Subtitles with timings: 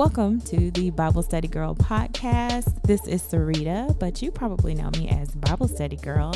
[0.00, 2.82] Welcome to the Bible Study Girl podcast.
[2.84, 6.34] This is Sarita, but you probably know me as Bible Study Girl.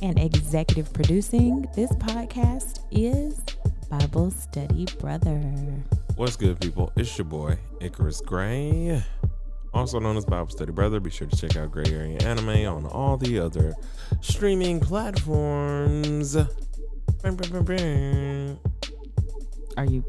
[0.00, 3.38] And executive producing this podcast is
[3.90, 5.42] Bible Study Brother.
[6.14, 6.90] What's good, people?
[6.96, 9.04] It's your boy, Icarus Gray,
[9.74, 10.98] also known as Bible Study Brother.
[10.98, 13.74] Be sure to check out Gray Area Anime on all the other
[14.22, 16.34] streaming platforms.
[16.34, 16.48] Are
[19.84, 20.02] you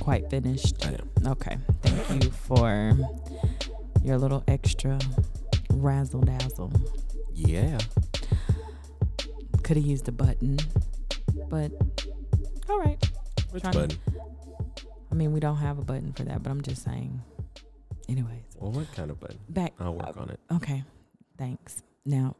[0.00, 0.86] quite finished?
[0.86, 1.10] I am.
[1.26, 1.58] Okay.
[2.04, 2.92] Thank you for
[4.02, 4.98] your little extra
[5.70, 6.72] razzle dazzle.
[7.34, 7.78] Yeah.
[9.62, 10.58] Could have used a button,
[11.48, 11.72] but
[12.68, 13.02] all right.
[13.50, 13.98] Which Trying to- button?
[15.10, 17.20] I mean, we don't have a button for that, but I'm just saying.
[18.08, 19.38] Anyways, Well, what kind of button?
[19.48, 19.72] back.
[19.80, 20.38] I'll work on it.
[20.52, 20.84] Okay.
[21.38, 21.82] Thanks.
[22.04, 22.36] Now,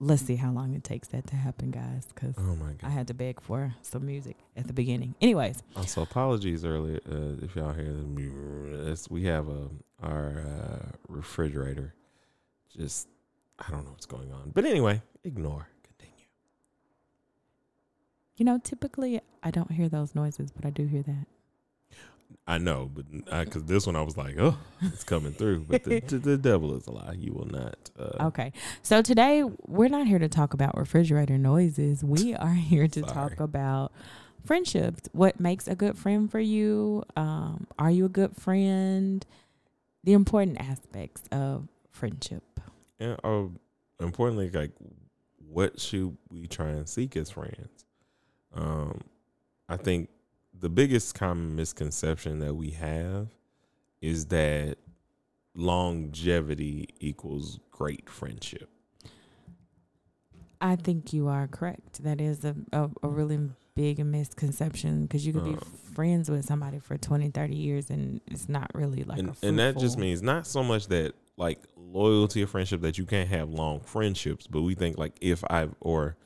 [0.00, 2.84] let's see how long it takes that to happen, guys, because Oh my God.
[2.84, 5.14] I had to beg for some music at the beginning.
[5.20, 9.68] Anyways, Also, apologies earlier uh, if y'all hear the We have a
[10.02, 11.94] our uh, refrigerator.
[12.76, 13.08] Just
[13.58, 15.68] I don't know what's going on, but anyway, ignore.
[15.82, 16.24] Continue.
[18.36, 21.26] you know, typically I don't hear those noises, but I do hear that.
[22.46, 23.04] I know, but
[23.46, 25.66] because this one I was like, oh, it's coming through.
[25.68, 27.14] But the, the, the devil is a lie.
[27.18, 27.90] You will not.
[27.98, 28.52] Uh, Okay.
[28.82, 32.02] So today we're not here to talk about refrigerator noises.
[32.02, 33.12] We are here to Sorry.
[33.12, 33.92] talk about
[34.44, 35.08] friendships.
[35.12, 37.02] What makes a good friend for you?
[37.16, 39.24] Um, are you a good friend?
[40.04, 42.42] The important aspects of friendship.
[42.98, 43.44] And uh,
[44.00, 44.72] importantly, like,
[45.50, 47.84] what should we try and seek as friends?
[48.54, 49.02] Um,
[49.68, 50.08] I think
[50.60, 53.28] the biggest common misconception that we have
[54.00, 54.76] is that
[55.54, 58.68] longevity equals great friendship.
[60.60, 62.02] I think you are correct.
[62.02, 63.38] That is a, a, a really
[63.74, 65.60] big misconception because you could be Uh.
[65.94, 69.78] friends with somebody for 20, 30 years and it's not really like and, and that
[69.78, 73.78] just means not so much that like loyalty or friendship that you can't have long
[73.80, 76.16] friendships, but we think like if I've or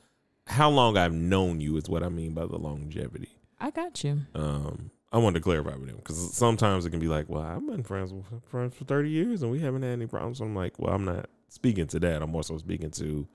[0.47, 3.32] how long I've known you is what I mean by the longevity.
[3.63, 4.19] I got you.
[4.35, 7.65] Um, I wanted to clarify with them because sometimes it can be like, well, I've
[7.65, 10.39] been friends with friends for thirty years and we haven't had any problems.
[10.39, 12.21] So I'm like, well, I'm not speaking to that.
[12.21, 13.25] I'm also speaking to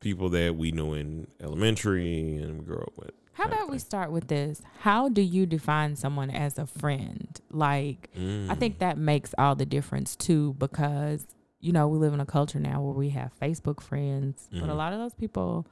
[0.00, 3.12] people that we knew in elementary and we grew up with.
[3.34, 4.60] How about we start with this?
[4.80, 7.40] How do you define someone as a friend?
[7.50, 8.58] Like, I Mm.
[8.58, 11.26] think that makes all the difference too, because
[11.60, 14.72] you know we live in a culture now where we have Facebook friends, but a
[14.72, 14.76] Mhm.
[14.76, 15.66] lot of those people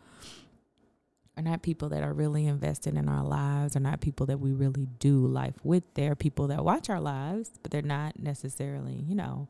[1.40, 4.52] are not people that are really invested in our lives, are not people that we
[4.52, 5.84] really do life with.
[5.94, 9.48] They're people that watch our lives, but they're not necessarily, you know,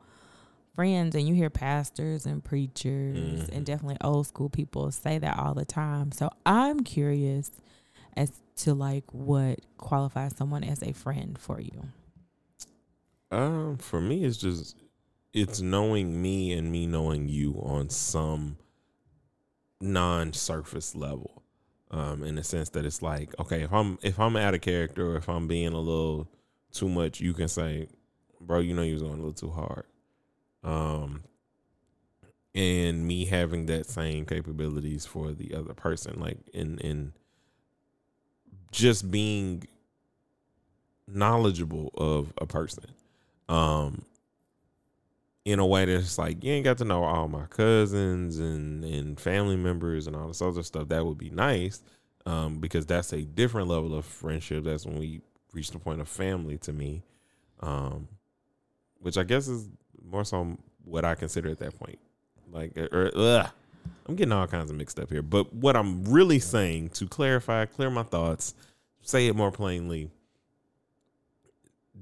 [0.77, 1.17] friends.
[1.17, 3.57] And you hear pastors and preachers Mhm.
[3.57, 6.13] and definitely old school people say that all the time.
[6.13, 7.51] So I'm curious
[8.17, 11.89] as to like what qualifies someone as a friend for you.
[13.33, 14.77] Um, for me, it's just
[15.33, 18.59] it's knowing me and me knowing you on some
[19.81, 21.40] non-surface level.
[21.93, 25.13] Um, in the sense that it's like, okay, if I'm if I'm out of character
[25.13, 26.29] or if I'm being a little
[26.73, 27.89] too much, you can say,
[28.41, 29.87] bro, you know you was going a little too hard.
[30.63, 31.25] Um,
[32.55, 37.13] and me having that same capabilities for the other person, like in in
[38.71, 39.65] just being
[41.09, 42.85] knowledgeable of a person
[43.49, 44.05] um
[45.45, 49.19] in a way that's like you ain't got to know all my cousins and and
[49.19, 50.89] family members and all this other stuff.
[50.89, 51.83] That would be nice
[52.27, 54.65] um because that's a different level of friendship.
[54.65, 57.03] That's when we reach the point of family to me
[57.61, 58.09] um
[59.01, 59.69] which i guess is
[60.05, 61.99] more so what i consider at that point.
[62.51, 63.51] Like or, ugh,
[64.07, 65.23] i'm getting all kinds of mixed up here.
[65.23, 68.55] But what i'm really saying to clarify clear my thoughts
[69.03, 70.11] say it more plainly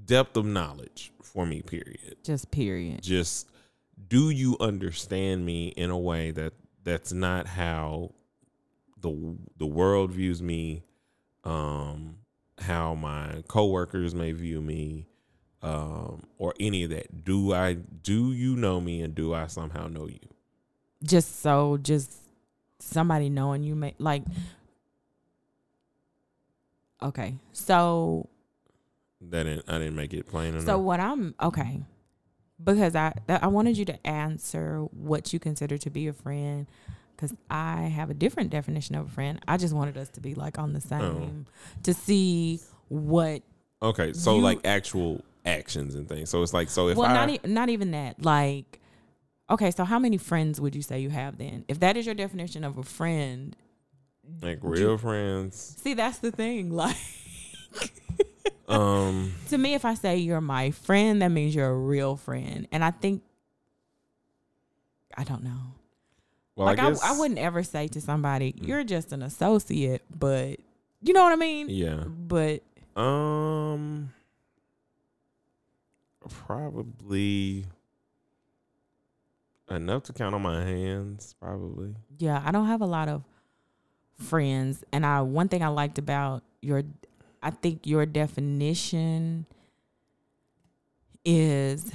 [0.06, 3.02] depth of knowledge for me period Just period.
[3.02, 3.48] just
[4.08, 6.52] do you understand me in a way that
[6.84, 8.12] that's not how
[9.00, 10.82] the the world views me
[11.44, 12.16] um
[12.58, 15.06] how my coworkers may view me
[15.62, 19.86] um or any of that do i do you know me and do i somehow
[19.88, 20.18] know you
[21.02, 22.12] Just so just
[22.80, 24.22] somebody knowing you may like
[27.02, 27.36] Okay.
[27.52, 28.28] So
[29.20, 31.82] that didn't, i didn't make it plain enough So what I'm okay,
[32.62, 36.66] because I I wanted you to answer what you consider to be a friend,
[37.16, 39.40] because I have a different definition of a friend.
[39.48, 40.88] I just wanted us to be like on the oh.
[40.88, 41.46] same
[41.82, 43.42] to see what.
[43.82, 47.14] okay so you- like actual actions and things so it's like so if well, i
[47.14, 48.22] not e- not even that.
[48.22, 48.80] Like,
[49.50, 51.64] okay, so how many friends would you say you have then?
[51.68, 53.56] If that is your definition of a friend,
[54.42, 56.70] like real friends see that's the thing.
[56.74, 56.96] Like,
[58.68, 62.68] Um, to me, if I say you're my friend, that means you're a real friend.
[62.70, 63.22] And I think,
[65.16, 65.74] I don't know.
[66.54, 68.66] well, like, I I, guess I, wouldn't ever say to somebody, Mm.
[68.68, 70.60] you're just an associate, but
[71.00, 71.68] you know what I mean?
[71.70, 72.04] Yeah.
[72.06, 72.62] But
[72.96, 74.12] Um,
[76.28, 77.64] probably
[79.70, 81.34] enough to count on my hands.
[81.40, 81.94] Probably.
[82.18, 83.22] yeah, I don't have a lot of
[84.14, 84.84] friends.
[84.92, 86.82] And I, one thing I liked about your,
[87.42, 89.46] I think your definition
[91.24, 91.92] is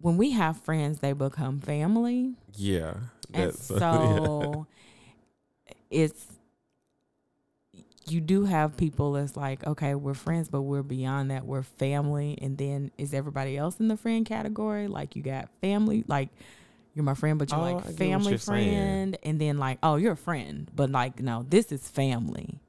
[0.00, 2.34] when we have friends, they become family.
[2.54, 2.94] Yeah.
[3.32, 4.66] And That's so
[5.90, 6.26] it's
[8.08, 11.44] you do have people that's like, okay, we're friends, but we're beyond that.
[11.44, 12.38] We're family.
[12.40, 14.86] And then is everybody else in the friend category?
[14.86, 16.28] Like you got family, like
[16.94, 18.70] you're my friend, but you're Oh, like family you're saying.
[18.70, 19.18] friend.
[19.24, 20.70] And then like, oh, you're a friend.
[20.74, 22.60] But like, no, this is family.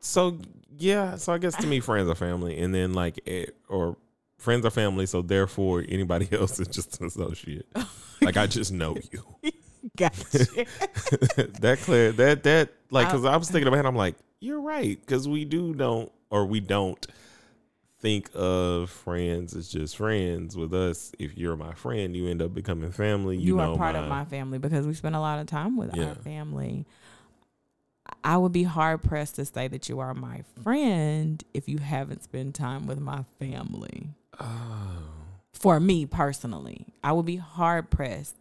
[0.00, 0.38] So
[0.78, 3.96] yeah, so I guess to me, friends are family, and then like eh, or
[4.38, 5.06] friends are family.
[5.06, 7.66] So therefore, anybody else is just an associate.
[8.22, 9.52] like I just know you.
[9.96, 10.16] Gotcha.
[11.60, 13.86] that clear that that like because I- was thinking about it.
[13.88, 17.06] I'm like, you're right because we do don't or we don't
[18.00, 21.12] think of friends as just friends with us.
[21.18, 23.36] If you're my friend, you end up becoming family.
[23.36, 25.76] You, you, know are part of my family because we spend a lot of time
[25.76, 26.10] with Yeah.
[26.10, 26.86] our family.
[28.24, 32.24] I would be hard pressed to say that you are my friend if you haven't
[32.24, 34.08] spent time with my family.
[34.40, 35.02] Oh.
[35.52, 38.36] For me personally, I would be hard pressed.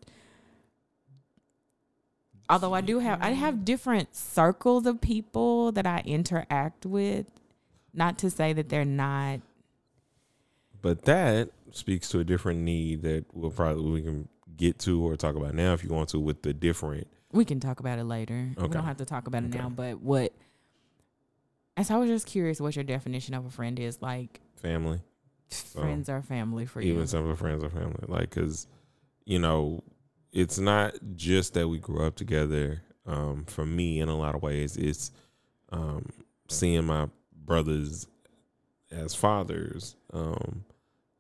[2.50, 7.28] Although I do have, I have different circles of people that I interact with.
[7.94, 9.42] Not to say that they're not
[10.82, 14.28] But that speaks to a different need that we'll probably we can
[14.58, 17.08] get to or talk about now if you want to with the different.
[17.32, 18.50] We can talk about it later.
[18.60, 19.60] We don't have to talk about it Okay.
[19.60, 19.70] now.
[19.70, 20.34] But what?
[21.78, 24.02] And so I was just curious what your definition of a friend is.
[24.02, 25.00] Like, Family,
[25.50, 26.94] friends are family for even you.
[26.96, 28.04] Even some of the friends are family.
[28.08, 28.68] Like, cause
[29.26, 29.84] you know,
[30.32, 32.82] it's not just that we grew up together.
[33.06, 35.12] Um, for me, in a lot of ways, it's
[35.72, 36.06] um,
[36.48, 37.08] seeing my
[37.46, 38.08] brothers
[38.92, 40.66] as fathers, um,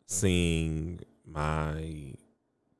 [0.07, 2.13] seeing my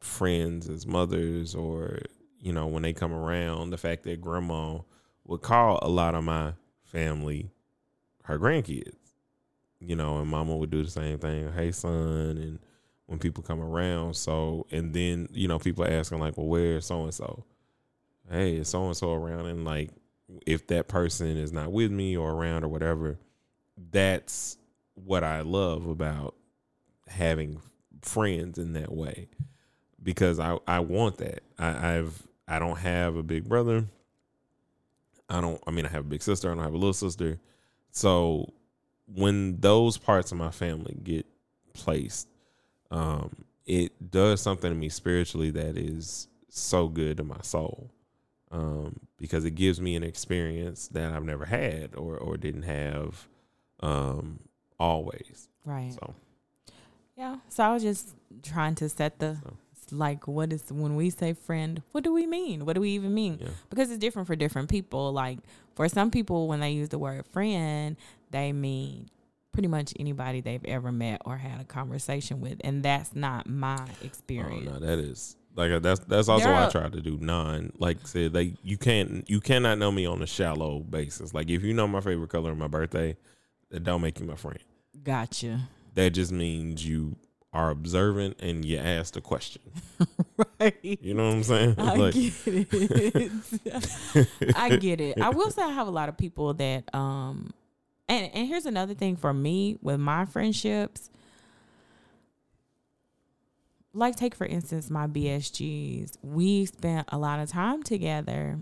[0.02, 2.00] friends as mothers, or
[2.39, 4.80] you know, when they come around, the fact that grandma
[5.25, 6.53] would call a lot of my
[6.83, 7.51] family
[8.24, 8.95] her grandkids,
[9.80, 11.51] you know, and mama would do the same thing.
[11.51, 12.59] Hey, son, and
[13.07, 17.03] when people come around, so and then you know, people asking like, well, where's so
[17.03, 17.44] and so?
[18.30, 19.47] Hey, is so and so around?
[19.47, 19.89] And like,
[20.45, 23.18] if that person is not with me or around or whatever,
[23.92, 24.57] that's
[24.94, 26.35] what I love about
[27.07, 27.62] having
[28.01, 29.27] friends in that way
[30.01, 31.42] because I I want that.
[31.57, 33.86] I, I've I don't have a big brother.
[35.30, 35.62] I don't.
[35.68, 36.51] I mean, I have a big sister.
[36.51, 37.40] I don't have a little sister.
[37.92, 38.51] So
[39.06, 41.28] when those parts of my family get
[41.74, 42.28] placed,
[42.90, 47.92] um, it does something to me spiritually that is so good to my soul.
[48.52, 53.28] Um, because it gives me an experience that I've never had or or didn't have
[53.81, 54.40] um
[54.80, 55.50] always.
[55.66, 55.94] Right.
[55.94, 56.16] So
[57.16, 57.38] Yeah.
[57.50, 59.54] So I was just trying to set the So.
[59.92, 62.66] Like what is when we say friend, what do we mean?
[62.66, 63.40] What do we even mean?
[63.42, 63.50] yeah.
[63.69, 65.12] Because it's different for different people.
[65.12, 65.40] Like
[65.76, 67.96] for some people when they use the word friend,
[68.31, 69.10] they mean
[69.52, 72.62] pretty much anybody they've ever met or had a conversation with.
[72.64, 74.69] And that's not my experience.
[74.69, 77.74] Oh no, that is like uh, that's that's also why I try to do non.
[77.78, 81.34] Like said, like you can't you cannot know me on a shallow basis.
[81.34, 83.18] Like if you know my favorite color on my birthday,
[83.69, 84.60] that don't make you my friend.
[85.04, 85.68] Gotcha.
[85.96, 87.18] That just means you
[87.51, 89.61] are observant and you asked a question.
[90.61, 90.97] Right.
[91.01, 91.75] You know what I'm saying?
[91.77, 93.31] I like, get it.
[94.56, 95.21] I get it.
[95.21, 97.51] I will say I have a lot of people that um
[98.07, 101.09] and and here's another thing for me with my friendships.
[103.94, 106.18] Like take for instance my BSGs.
[106.21, 108.59] We spent a lot of time together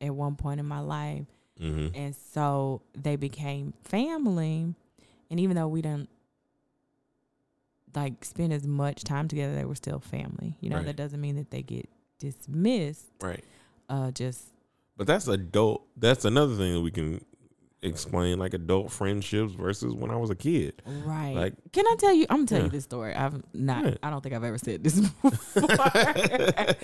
[0.00, 1.24] at one point in my life.
[1.58, 4.74] hmm And so they became family.
[5.30, 6.08] And even though we didn't
[7.94, 10.56] like spend as much time together, they were still family.
[10.60, 10.86] You know, Right.
[10.86, 13.06] that doesn't mean that they get dismissed.
[13.20, 13.44] right.
[13.88, 14.42] Uh just
[14.96, 15.86] But that's adult.
[15.96, 17.24] That's another thing that we can
[17.82, 20.82] explain, like adult friendships versus when I was a kid.
[20.86, 21.34] right.
[21.34, 22.64] Like Can I tell you I'm gonna tell Yeah.
[22.64, 23.14] you this story.
[23.14, 23.94] I've not Yeah.
[24.02, 25.30] I don't think I've ever said this before.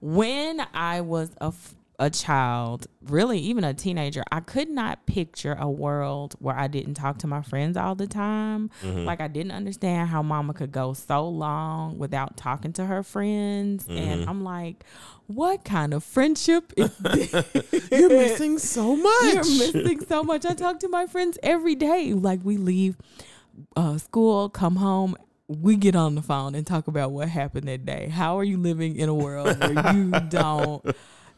[0.00, 5.54] when I was a, f- a child, really even a teenager, I could not picture
[5.58, 8.70] a world where I didn't talk to my friends all the time.
[8.82, 9.04] Mhm.
[9.04, 13.84] Like I didn't understand how mama could go so long without talking to her friends.
[13.86, 13.96] Mhm.
[13.98, 14.84] And I'm like,
[15.26, 17.32] what kind of friendship is this?
[17.92, 19.24] You're missing so much.
[19.34, 20.44] You're missing so much.
[20.44, 22.14] I talk to my friends every day.
[22.14, 22.96] Like we leave
[23.76, 25.14] uh, school, come home,
[25.46, 28.08] we get on the phone and talk about what happened that day.
[28.08, 30.84] How are you living in a world where you don't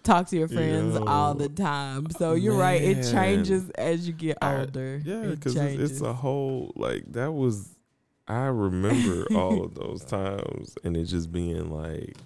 [0.04, 2.08] talk to your friends all the time?
[2.11, 2.80] So you're right.
[2.80, 5.00] It changes as you get I- older.
[5.04, 7.70] Yeah, It because it's, it's a whole like that was.
[8.26, 12.16] I remember all of those times, and it just being like,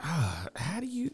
[0.00, 1.10] ah, how do you?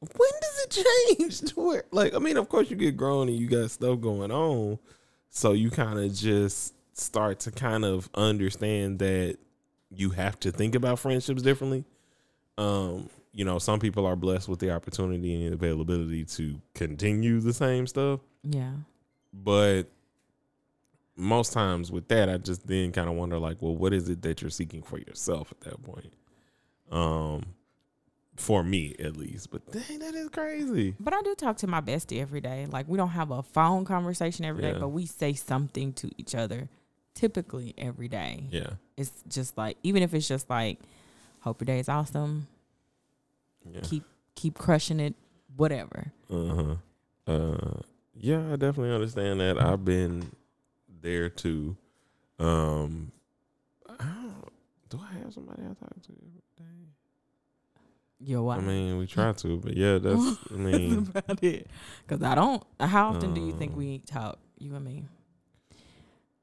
[0.00, 1.84] When does it change to where?
[1.90, 4.78] Like, I mean, of course, you get grown and you got stuff going on,
[5.30, 9.36] so you kind of just start to kind of understand that
[9.90, 11.84] you have to think about friendships differently.
[12.56, 13.08] Um,
[13.38, 17.86] you know, some people are blessed with the opportunity and availability to continue the same
[17.86, 18.72] stuff yeah.
[19.32, 19.84] but
[21.16, 24.22] most times with that i just then kind of wonder like well what is it
[24.22, 26.12] that you're seeking for yourself at that point
[26.92, 27.44] um
[28.36, 31.80] for me at least but dang that is crazy But I do talk to my
[31.80, 32.66] bestie every day.
[32.70, 34.78] Like we don't have a phone conversation every day, Yeah.
[34.78, 36.68] but we say something to each other
[37.14, 38.44] typically every day.
[38.52, 40.78] yeah It's just like even if it's just like
[41.40, 42.46] hope your day is awesome,
[43.72, 45.14] yeah keep keep crushing it,
[45.56, 46.12] whatever.
[46.30, 46.76] uh-huh
[47.26, 47.80] uh
[48.14, 50.30] yeah i definitely understand that i've been
[51.02, 51.76] there too
[52.38, 53.10] um
[53.88, 54.48] I don't,
[54.88, 56.88] do i have somebody i talk to every day
[58.20, 58.58] You're what?
[58.58, 60.20] i mean we try to but yeah that's
[60.54, 61.66] i That's about it.
[62.06, 62.62] Cause I don't.
[62.80, 64.38] How often do you think Um, we talk?
[64.58, 65.04] You and me?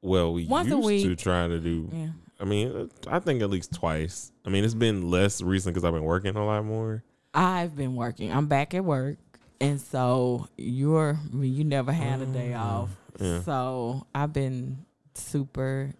[0.02, 1.02] well we Once a week.
[1.04, 2.08] to try to do Yeah.
[2.38, 4.30] I mean, I think at least twice.
[4.44, 7.02] I mean, it's been less recent because I've been working a lot more.
[7.36, 8.32] I've been working.
[8.32, 9.18] I'm back at work,
[9.60, 11.18] and so you're.
[11.32, 12.90] I mean, you never had a day Mm, off.
[13.20, 13.42] Yeah.
[13.42, 15.92] So I've been super.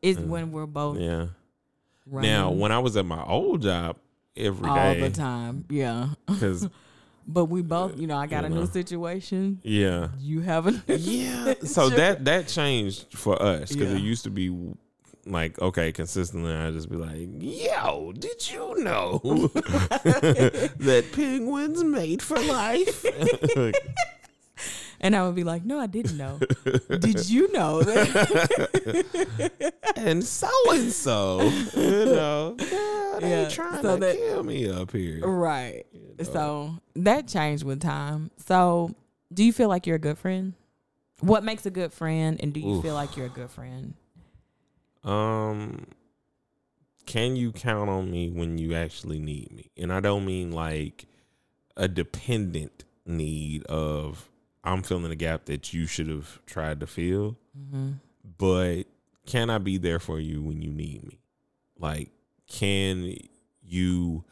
[0.00, 0.26] It's Yeah.
[0.26, 1.26] when we're both Yeah.
[2.06, 3.96] running Now, when I was at my old job
[4.36, 5.64] every all day, the time.
[5.68, 6.08] Yeah.
[6.26, 6.68] because
[7.26, 9.58] But we both, you know, I got You a new situation.
[9.62, 11.54] yeah, You have a yeah.
[11.64, 13.96] So that that changed for us because Yeah.
[13.96, 14.50] it used to be
[15.26, 16.52] like okay, consistently.
[16.52, 23.04] I just be like, "Yo, did you know that penguins mate for life?"
[25.00, 26.38] and I would be like, no, I didn't know.
[26.98, 29.74] Did you know that?
[29.96, 31.42] and so and so,
[31.76, 35.26] you know, God, they Yeah, trying so to that- kill me up here.
[35.26, 35.84] right.
[35.92, 36.24] you know.
[36.24, 38.30] So that changed with time.
[38.46, 38.94] So
[39.32, 40.54] do you feel like you're a good friend?
[41.20, 42.38] What makes a good friend?
[42.42, 42.82] And do you Oof.
[42.82, 43.94] feel like you're a good friend?
[45.04, 45.86] Um,
[47.06, 49.70] can you count on me when you actually need me?
[49.76, 51.04] And I don't mean like
[51.76, 54.28] a dependent need of
[54.62, 57.92] I'm filling a gap that you should have tried to fill, Mm-hmm.
[58.38, 58.84] but
[59.26, 61.18] can I be there for you when you need me?
[61.78, 62.10] Like,
[62.48, 63.16] can
[63.62, 64.24] you?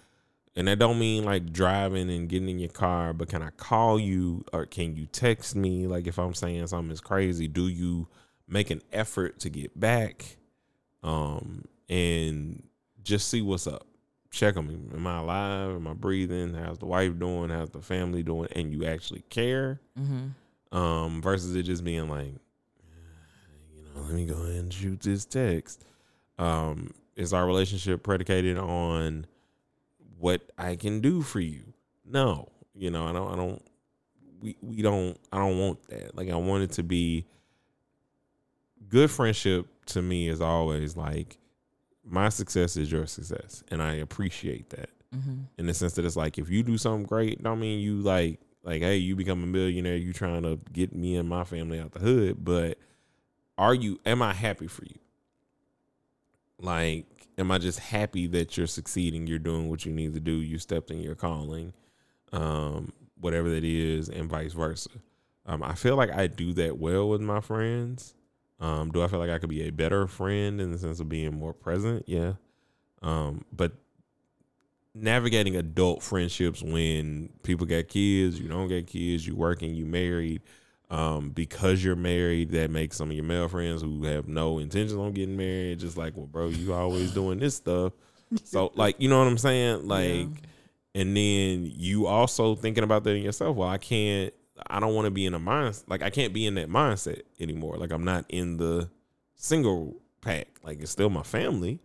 [0.56, 3.98] And I don't mean like driving and getting in your car, but can I call
[3.98, 5.86] you or can you text me?
[5.86, 8.08] Like, if I'm saying something is crazy, do you
[8.48, 10.36] make an effort to get back?
[11.02, 12.62] Um, and
[13.02, 13.86] just see what's up.
[14.30, 14.78] Check on me.
[14.94, 15.74] Am I alive?
[15.76, 16.54] Am I breathing?
[16.54, 17.50] How's the wife doing?
[17.50, 18.48] How's the family doing?
[18.54, 20.76] And you actually care Mm-hmm.
[20.76, 22.32] um, versus it just being like,
[23.74, 25.84] you know, let me go ahead and shoot this text.
[26.38, 29.26] Um, is our relationship predicated on
[30.18, 31.74] what I can do for you?
[32.06, 33.62] No, you know, I don't, I don't,
[34.40, 36.16] we, we don't, I don't want that.
[36.16, 37.26] Like, I want it to be
[38.88, 41.38] good friendship to me is always like,
[42.04, 43.62] my success is your success.
[43.68, 45.40] And I appreciate that Mm-hmm.
[45.58, 48.40] in the sense that it's like if you do something great, don't mean you like
[48.64, 51.92] like hey, you become a millionaire, you trying to get me and my family out
[51.92, 52.78] the hood, but
[53.58, 54.98] are you am I happy for you?
[56.58, 57.06] Like
[57.38, 60.58] am I just happy that you're succeeding, you're doing what you need to do, you
[60.58, 61.72] stepped in your calling,
[62.32, 64.90] um whatever that is and vice versa.
[65.44, 68.14] Um I feel like I do that well with my friends.
[68.62, 71.08] Um do I feel like I could be a better friend in the sense of
[71.08, 72.04] being more present?
[72.06, 72.34] Yeah.
[73.02, 73.72] Um but
[74.94, 80.42] navigating adult friendships when people got kids, you don't get kids, you working, you married.
[80.90, 84.92] Um, because you're married, that makes some of your male friends who have no intentions
[84.92, 87.94] on getting married just like, well, bro, you always doing this stuff.
[88.44, 89.88] So, like, you know what I'm saying?
[89.88, 90.28] Like,
[90.94, 93.56] and then you also thinking about that in yourself.
[93.56, 94.34] Well, I can't.
[94.66, 97.22] I don't want to be in a mind like I can't be in that mindset
[97.40, 97.76] anymore.
[97.76, 98.90] Like I'm not in the
[99.34, 100.48] single pack.
[100.62, 101.80] Like it's still my family,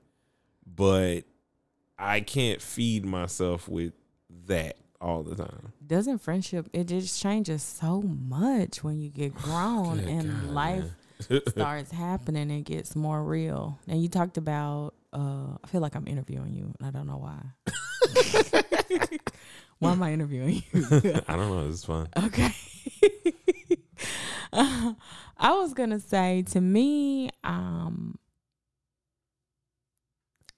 [0.65, 1.21] but
[1.97, 3.93] I can't feed myself with
[4.47, 5.73] that all the time.
[5.85, 6.69] Doesn't friendship?
[6.73, 10.85] It just changes so much when you get grown Good and God, life
[11.47, 12.51] starts happening.
[12.51, 13.79] It gets more real.
[13.87, 14.93] And you talked about.
[15.13, 17.39] Uh, I feel like I'm interviewing you, and I don't know why.
[19.79, 20.81] why am I interviewing you?
[21.27, 21.67] I don't know.
[21.69, 22.07] It's fun.
[22.17, 22.53] Okay.
[24.53, 24.93] Uh,
[25.37, 28.17] I was gonna say to me, um,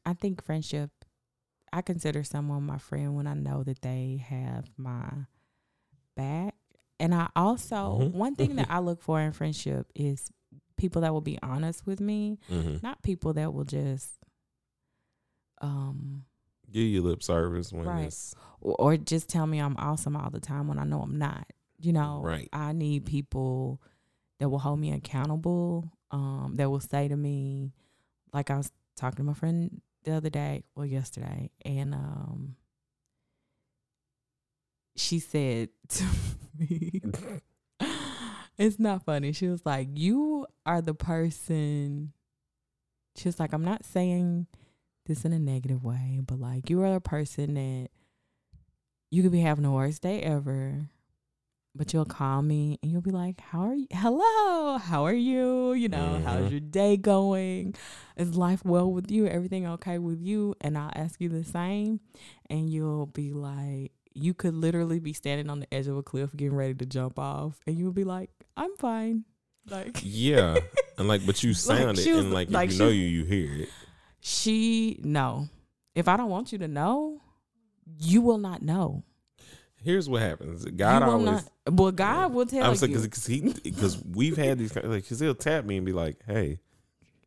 [0.05, 0.91] I think friendship.
[1.71, 5.09] I consider someone my friend when I know that they have my
[6.15, 6.55] back,
[6.99, 8.11] and I also Mhm.
[8.13, 10.31] one thing that I look for in friendship is
[10.77, 14.13] people that will be honest with me, hmm not people that will just,
[15.61, 16.25] um,
[16.71, 18.05] Give you lip service when Right.
[18.07, 21.47] it's or, just tell me I'm awesome all the time when I know I'm not.
[21.79, 22.49] You know, Right.
[22.51, 23.81] I need people
[24.39, 25.91] that will hold me accountable.
[26.11, 27.71] Um, that will say to me,
[28.33, 32.55] like I was talking to my friend the other day, well yesterday, and um,
[34.95, 36.03] she said to
[36.57, 37.01] me,
[38.57, 42.11] "It's not funny." She was like, "You are the person."
[43.15, 44.47] She was like, "I'm not saying."
[45.09, 47.89] This in a negative way, but like you are a person that
[49.11, 50.87] you could be having the worst day ever,
[51.75, 53.87] but you'll call me and you'll be like, How are you?
[53.91, 55.73] Hello, how are you?
[55.73, 56.51] You know, how's Mhm.
[56.51, 57.75] your day going?
[58.15, 59.25] Is life well with you?
[59.27, 60.55] Everything okay with you?
[60.61, 61.99] And I'll ask you the same,
[62.49, 66.35] and you'll be like, You could literally be standing on the edge of a cliff
[66.35, 69.23] getting ready to jump off, and you'll be like, I'm fine.
[69.69, 70.57] Like, yeah,
[70.97, 73.23] and like, but you sound it, was- and like, like if you know you, you
[73.25, 73.69] hear it.
[74.19, 75.49] She no.
[75.95, 77.21] If I don't want you to know,
[77.97, 79.03] you will not know.
[79.81, 80.65] Here's what happens.
[80.65, 81.25] God will always.
[81.25, 81.49] not.
[81.71, 82.99] Well, God will tell I'm saying you.
[82.99, 86.59] because he because we've had these like because he'll tap me and be like, "Hey,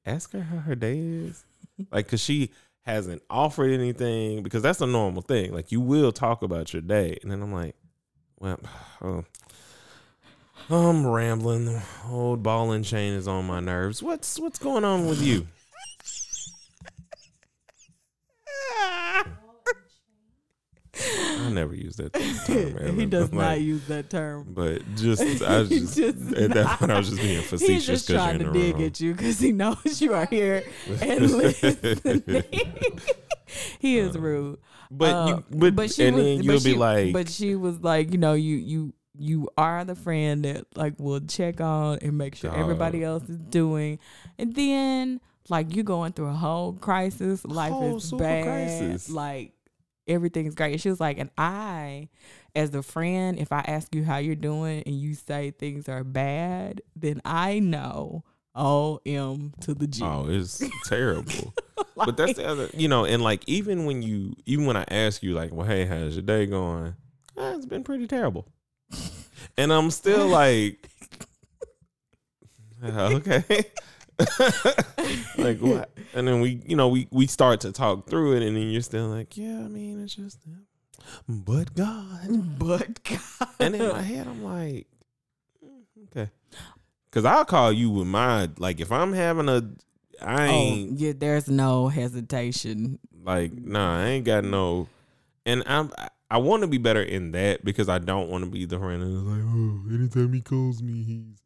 [0.05, 1.45] ask her how her day is,"
[1.91, 2.51] like because she
[2.83, 5.53] hasn't offered anything because that's a normal thing.
[5.53, 7.75] Like you will talk about your day, and then I'm like,
[8.39, 8.61] "Well,
[9.01, 9.25] oh,
[10.69, 11.65] I'm rambling.
[11.65, 14.03] The old ball and chain is on my nerves.
[14.03, 15.47] What's what's going on with you?"
[20.95, 22.77] I never use that term.
[22.79, 24.47] Ever, he does but, not like, use that term.
[24.51, 27.69] But just I was just, just at that point I was just being facetious.
[27.69, 28.85] He's just trying in to dig room.
[28.87, 30.63] at you because he knows you are here
[31.01, 32.43] and listening.
[33.79, 34.59] he is Uh, rude.
[34.91, 37.81] But Uh, you, but, she and was, then you'll she- be like, but she was
[37.81, 42.19] like, you know, you you you are the friend that like will check on and
[42.19, 42.61] make sure Dog.
[42.61, 43.99] everybody else is doing,
[44.39, 49.11] and then like you going through a whole crisis, life Whole is bad, crisis.
[49.11, 49.53] like
[50.07, 50.73] everything's great.
[50.73, 52.09] And she was like, and I,
[52.55, 56.05] as the friend, if I ask you how you're doing and you say things are
[56.05, 58.25] bad, then I know.
[58.55, 60.03] O M to the G.
[60.05, 61.55] oh, it's terrible.
[61.97, 65.23] but that's the other, you know, and like even when you, even when I ask
[65.23, 66.95] you, like, well, hey, how's your day going?
[67.39, 68.47] "Ah, it's been pretty terrible,
[69.57, 70.87] and I'm still like,
[72.85, 73.65] okay.
[75.39, 75.91] like what?
[76.15, 78.83] And then we, you know, we we start to talk through it, and then you're
[78.83, 80.39] still like, yeah, I mean, it's just,
[81.29, 82.59] but God.
[82.59, 83.49] but God.
[83.59, 84.87] And in my head, I'm like,
[85.65, 86.31] "Mm, okay,
[87.11, 89.71] because I'll call you with my like if I'm having a,
[90.21, 92.99] I oh, ain't yeah, there's no hesitation.
[93.23, 94.89] like nah, I ain't got no,
[95.45, 98.51] and I'm I, I want to be better in that because I don't want to
[98.51, 101.42] be the friend who's like, oh, anytime he calls me, he's,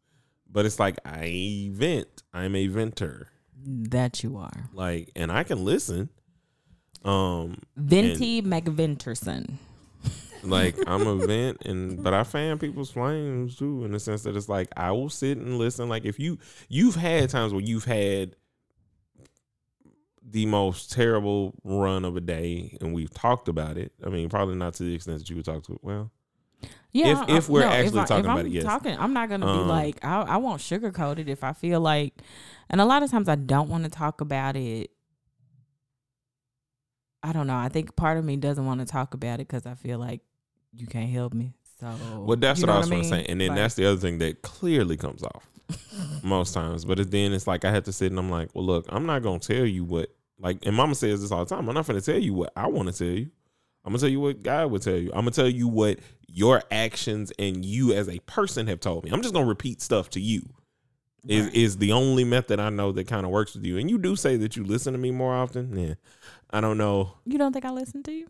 [0.56, 3.28] but it's like I vent, I'm a venter,
[3.62, 4.70] That you are.
[4.72, 6.08] like, and I can listen,
[7.04, 9.58] um, Venti McVenterson.
[10.42, 14.34] like I'm a vent and but I fan people's flames too in the sense that
[14.34, 15.90] it's like I will sit and listen.
[15.90, 16.38] Like if you
[16.70, 18.34] you've had times where you've had
[20.28, 23.92] the most terrible run of a day and we've talked about it.
[24.04, 26.10] I mean, probably not to the extent that you would talk to well.
[26.92, 28.64] Yeah, If- if we're no, actually I- talking if about I'm it, yes.
[28.64, 31.80] Talking, I'm not gonna Um, be like I, I won't sugarcoat it if I feel
[31.80, 32.14] like,
[32.70, 34.90] and a lot of times I don't want to talk about it.
[37.22, 37.56] I don't know.
[37.56, 40.20] I think part of me doesn't want to talk about it because I feel like
[40.72, 41.54] you can't help me.
[41.80, 41.86] So,
[42.20, 43.00] Well, that's you what I was mean?
[43.02, 43.26] gonna say.
[43.28, 45.46] And then Like, that's the other thing that clearly comes off
[46.22, 46.84] most times.
[46.84, 49.22] But then it's like I had to sit and I'm like, well, look, I'm not
[49.22, 50.58] gonna tell you what like.
[50.64, 51.68] And Mama says this all the time.
[51.68, 53.30] I'm not gonna tell you what I want to tell you.
[53.86, 55.10] I'm gonna tell you what God would tell you.
[55.12, 59.10] I'm gonna tell you what your actions and you as a person have told me.
[59.12, 60.42] I'm just gonna repeat stuff to you.
[61.28, 61.54] Is Right.
[61.54, 63.78] is the only method I know that kind of works with you.
[63.78, 65.76] And you do say that you listen to me more often.
[65.76, 65.94] Yeah,
[66.50, 67.14] I don't know.
[67.24, 68.28] you don't think I listen to you?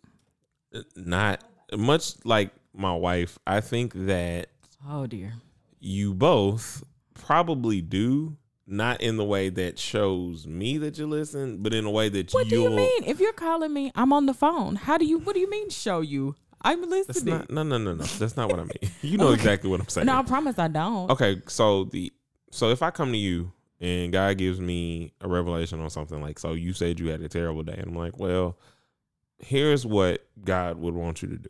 [0.74, 1.42] Uh, not
[1.76, 3.38] much like my wife.
[3.46, 4.48] I think that
[4.88, 5.34] Oh dear.
[5.80, 11.72] you both probably do not in the way that shows me that you listen but
[11.72, 13.04] in a way that you What do you mean?
[13.04, 14.76] If you're calling me, I'm on the phone.
[14.76, 15.18] How do you?
[15.18, 15.70] What do you mean?
[15.70, 16.34] Show you?
[16.62, 17.34] I'm listening.
[17.34, 18.04] not no no no no.
[18.04, 18.90] That's not what I mean.
[19.02, 20.06] You know exactly what I'm saying.
[20.06, 21.10] no, I promise I don't.
[21.10, 22.12] Okay, so the
[22.50, 26.38] so if I come to you and God gives me a revelation on something like
[26.38, 28.58] so you said you had a terrible day and I'm like, well,
[29.38, 31.48] here's what God would want you to do.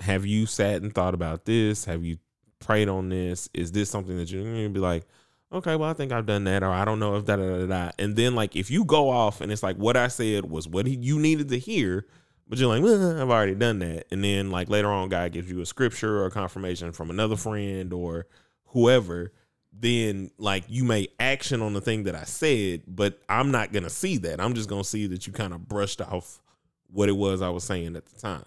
[0.00, 1.86] Have you sat and thought about this?
[1.86, 2.18] Have you
[2.60, 3.48] prayed on this?
[3.52, 5.04] Is this something that you're gonna be like,
[5.52, 7.66] okay, well, I think I've done that, or I don't know if da da da
[7.66, 7.90] da.
[7.98, 10.86] And then like if you go off and it's like what I said was what
[10.86, 12.06] he, you needed to hear,
[12.48, 14.06] but you're like, well, I've already done that.
[14.10, 17.36] And then like later on, God gives you a scripture or a confirmation from another
[17.36, 18.26] friend or
[18.66, 19.32] whoever.
[19.72, 23.90] Then like you may action on the thing that I said, but I'm not gonna
[23.90, 24.40] see that.
[24.40, 26.40] I'm just gonna see that you kind of brushed off
[26.88, 28.44] what it was I was saying at the time.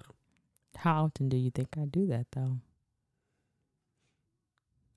[0.75, 2.57] How often do you think I do that though?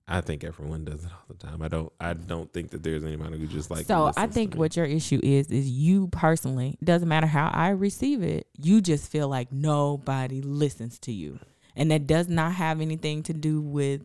[0.09, 1.63] I think everyone does it all the time.
[1.63, 1.93] I don't.
[2.01, 3.87] I don't think that there's anybody who just like.
[3.87, 6.79] so I think what your issue is is you personally.
[6.83, 8.47] Doesn't matter how I receive it.
[8.57, 11.41] You just feel like nobody listens to you,
[11.75, 14.03] and that does not have anything to do with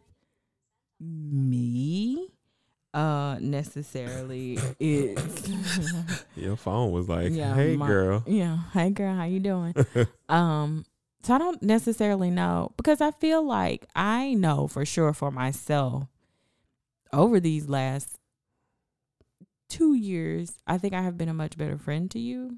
[1.00, 2.30] me.
[2.94, 5.50] Uh, necessarily it's
[6.36, 8.58] your phone was like, Yeah, "Hey, my- girl." Yeah.
[8.74, 9.74] Hey girl, how you doing?
[10.30, 10.84] um
[11.24, 16.08] so I don't necessarily know because I feel like I know for sure for myself
[17.14, 18.18] over these last
[19.70, 22.58] 2 years, I think I have been a much better friend to you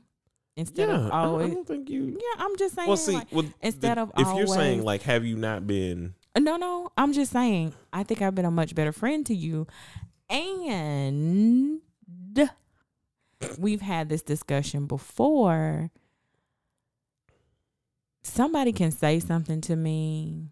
[0.56, 2.06] instead yeah, of I- I don't think you.
[2.20, 5.02] Yeah, I'm just saying Well, see, like, well, instead the- of if you're saying like,
[5.04, 6.16] have you not been?
[6.36, 9.36] Uh, no, no, I'm just saying I think I've been a much better friend to
[9.36, 9.68] you
[10.30, 11.82] and
[13.60, 15.92] we've had this discussion before.
[18.24, 20.48] Somebody can say something to me.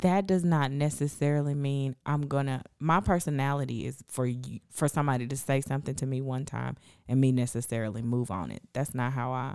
[0.00, 2.62] That does not necessarily mean I'm gonna.
[2.78, 6.76] My personality is for you, for somebody to say something to me one time
[7.08, 8.62] and me necessarily move on it.
[8.74, 9.54] That's not how I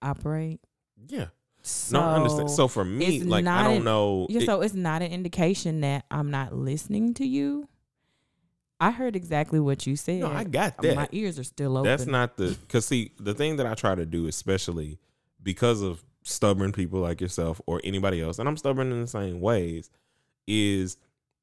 [0.00, 0.60] operate.
[1.08, 1.26] Yeah.
[1.62, 2.50] So, no, I understand.
[2.50, 4.26] So for me, like, I don't an- know.
[4.28, 7.68] yeah, it- so it's not an indication that I'm not listening to you.
[8.82, 10.20] I heard exactly what you said.
[10.22, 10.96] no, I got that.
[10.96, 11.88] My ears are still open.
[11.88, 14.98] That's not the because see the thing that I try to do, especially
[15.40, 19.40] because of stubborn people like yourself or anybody else, and I'm stubborn in the same
[19.40, 19.88] ways,
[20.48, 20.96] is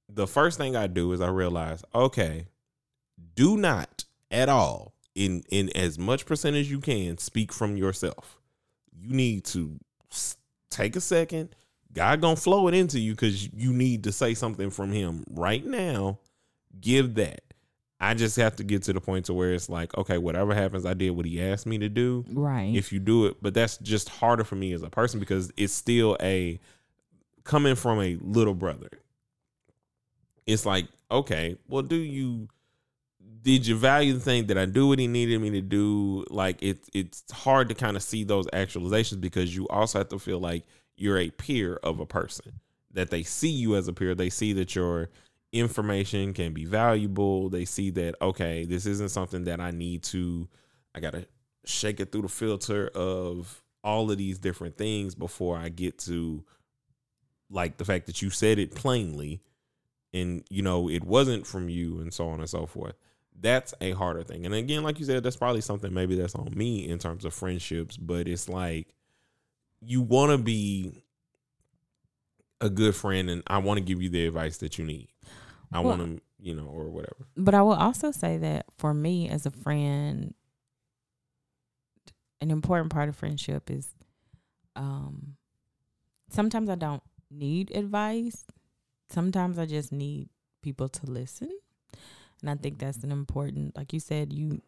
[0.10, 2.48] the first thing I do is I realize, okay,
[3.36, 8.38] do not at all in in as much percentage you can speak from yourself.
[8.92, 9.80] You need to
[10.70, 11.56] take a second.
[11.94, 15.66] God gonna flow it into you because you need to say something from Him right
[15.66, 16.20] now.
[16.80, 17.42] Give that.
[18.02, 20.86] I just have to get to the point to where it's like, okay, whatever happens,
[20.86, 22.24] I did what he asked me to do.
[22.30, 22.74] right.
[22.74, 25.74] If you do it, but that's just harder for me as a person because it's
[25.74, 26.60] still a
[27.44, 28.90] coming from a little brother.
[30.46, 32.48] It's like, okay, well, do you
[33.42, 34.46] did you value the thing?
[34.46, 36.26] Did I do what he needed me to do?
[36.30, 40.20] Like it's it's hard to kind of see those actualizations because you also have to
[40.20, 40.64] feel like
[40.96, 42.60] you're a peer of a person.
[42.94, 44.16] That they see you as a peer.
[44.16, 45.10] They see that your
[45.52, 47.50] information can be valuable.
[47.50, 50.48] They see that, okay, this isn't something that I need to
[50.94, 51.28] I gotta
[51.66, 56.44] shake it through the filter of all of these different things before I get to
[57.50, 59.42] like the fact that you said it plainly
[60.14, 62.96] and you know it wasn't from you and so on and so forth
[63.40, 66.52] that's a harder thing and again like you said that's probably something maybe that's on
[66.56, 68.94] me in terms of friendships but it's like
[69.82, 70.92] you want to be
[72.62, 75.08] a good friend and i want to give you the advice that you need
[75.72, 78.94] i Well- want to you know or whatever But I will also say that for
[78.94, 80.34] me as a friend,
[82.42, 83.92] an important part of friendship is
[84.76, 85.36] um
[86.30, 88.46] sometimes I don't need advice.
[89.10, 90.30] Sometimes I just need
[90.62, 91.50] people to listen.
[92.42, 94.62] And I think that's an important like you said, you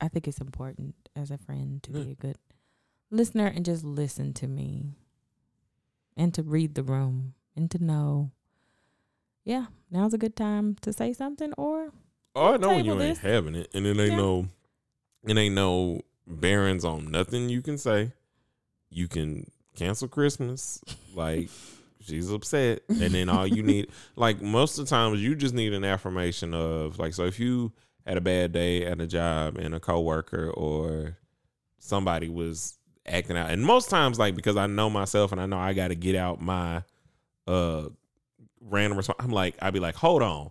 [0.00, 2.38] I think it's important as a friend to be a good
[3.10, 4.96] listener and just listen to me.
[6.16, 8.30] And to read the room and to know
[9.44, 11.90] yeah, now's a good time to say something or
[12.36, 14.16] Oh, I know when you ain't having it, and it ain't Yeah.
[14.16, 14.48] no,
[15.26, 18.12] it ain't no barons on nothing you can say.
[18.90, 20.82] You can cancel Christmas,
[21.14, 21.48] like
[22.00, 25.72] she's upset, and then all you need, like most of the times, you just need
[25.74, 27.72] an affirmation of like, so if you
[28.04, 31.16] had a bad day at a job and a coworker or
[31.78, 35.58] somebody was acting out, and most times, like because I know myself and I know
[35.58, 36.82] I got to get out my
[37.46, 37.88] uh
[38.60, 40.50] random response, I'm like, I'd be like, hold on.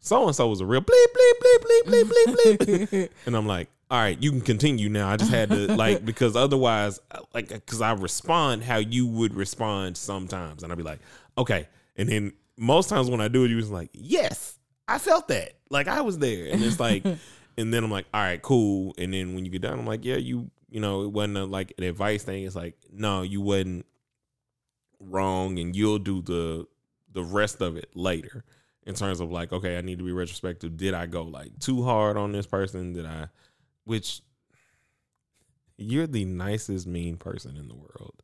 [0.00, 3.46] So and so was a real bleep bleep bleep bleep bleep bleep bleep, and I'm
[3.46, 5.08] like, all right, you can continue now.
[5.08, 7.00] I just had to like because otherwise,
[7.34, 11.00] like, because I respond how you would respond sometimes, and I'd be like,
[11.36, 14.58] okay, and then most times when I do it, you was like, yes,
[14.88, 17.04] I felt that, like I was there, and it's like,
[17.58, 20.04] and then I'm like, all right, cool, and then when you get done, I'm like,
[20.04, 22.44] yeah, you you know, it wasn't a, like an advice thing.
[22.44, 23.86] It's like, no, you wasn't
[25.00, 26.66] wrong, and you'll do the
[27.12, 28.44] the rest of it later.
[28.86, 30.76] In terms of like, okay, I need to be retrospective.
[30.76, 32.94] Did I go like too hard on this person?
[32.94, 33.28] Did I,
[33.84, 34.22] which
[35.80, 38.22] you're the nicest mean person in the world.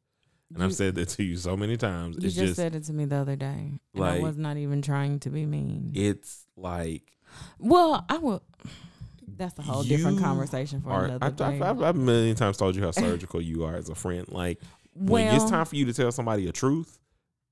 [0.54, 2.16] And I've said that to you so many times.
[2.16, 3.80] You it's just, just, said it to me the other day.
[3.94, 5.90] And I was not even trying to be mean.
[5.94, 7.16] it's like
[7.58, 8.42] well, I will.
[9.26, 11.44] That's a whole different conversation for are another I've, day.
[11.44, 14.26] I've, I've, a million times told you how surgical you are as a friend.
[14.28, 14.60] Like
[14.94, 16.98] when it's time for you to tell somebody a truth,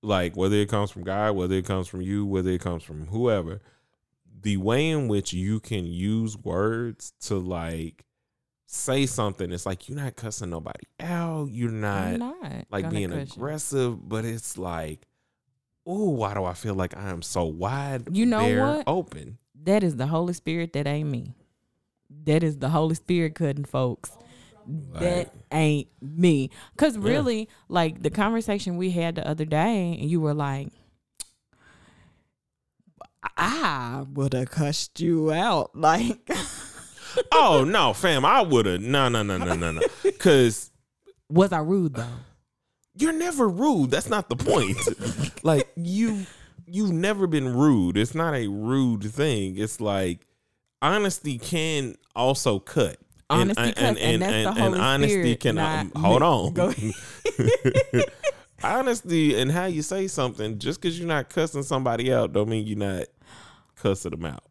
[0.03, 3.07] like whether it comes from God, whether it comes from you, whether it comes from
[3.07, 3.61] whoever,
[4.43, 8.05] the way in which you can use words to like
[8.67, 11.49] say something, it's like you're not cussing nobody out.
[11.51, 13.35] You're not, not like being cuss you.
[13.35, 15.07] aggressive, but it's like,
[15.87, 18.15] oh, why do I feel like I am so wide?
[18.15, 18.85] You know what?
[18.87, 19.39] Open.
[19.63, 20.75] That is the Holy Spirit.
[20.75, 21.35] That ain't me.
[22.25, 24.11] That is the Holy Spirit cutting folks.
[24.67, 26.51] Like- that ain't me.
[26.77, 27.03] Cause Yeah.
[27.09, 30.69] really, like the conversation we had the other day, and you were like,
[33.37, 35.71] I would have cussed you out.
[35.75, 36.29] Like,
[37.33, 38.81] oh no, fam, I would have.
[38.81, 39.81] No, no, no, no, no, no.
[40.03, 40.71] Because
[41.29, 42.07] was I rude though?
[42.97, 43.91] you're never rude.
[43.91, 45.45] That's not the point.
[45.45, 46.27] like you,
[46.67, 47.97] you've never been rude.
[47.97, 49.59] It's not a rude thing.
[49.59, 50.27] It's like
[50.85, 52.99] honesty can also cut.
[53.31, 56.55] And- Honesty cuts, and that's the Holy honesty Spirit, can um, hold on.
[58.63, 60.59] Honesty and how you say something.
[60.59, 63.07] Just because you're not cussing somebody out, don't mean you're not
[63.77, 64.45] cussing them out.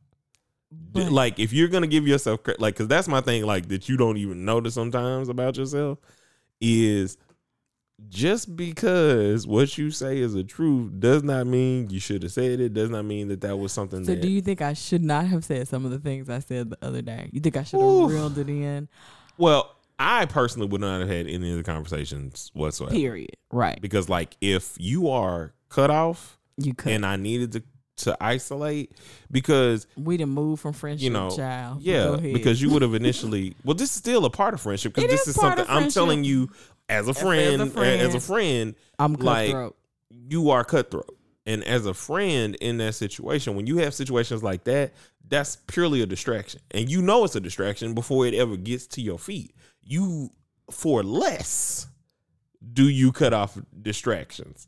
[0.91, 3.96] But- like if you're gonna give yourself like because that's my thing like that you
[3.96, 6.00] don't even notice sometimes about yourself
[6.60, 7.17] is
[8.10, 12.60] just because what you say is a truth does not mean you should have said
[12.60, 15.26] it does not mean that that was something So do you think I should not
[15.28, 17.30] have said some of the things I said the other day?
[17.32, 18.88] You think I should have reeled it in?
[19.38, 23.36] well i personally would not have had any of the conversations whatsoever Period.
[23.52, 23.80] Right.
[23.82, 26.92] because like if you are cut off You could.
[26.94, 27.63] and i needed to
[27.96, 28.92] to isolate
[29.30, 31.80] because we didn't move from friendship, you know, child.
[31.84, 33.56] yeah, because you would have initially.
[33.63, 36.24] Well, this is still a part of friendship because this is is something I'm telling
[36.24, 36.50] you
[36.89, 38.02] as a As- as a friend.
[38.02, 38.24] As a friend.
[38.24, 39.76] friend, I'm like, cutthroat.
[40.10, 44.63] you are cutthroat, and as a friend in that situation, when you have situations like
[44.65, 44.93] that,
[45.28, 49.02] that's purely a distraction, and you know it's a distraction before it ever gets to
[49.02, 49.56] your feet.
[49.82, 50.30] You
[50.72, 51.88] for less
[52.74, 54.67] do you cut off distractions.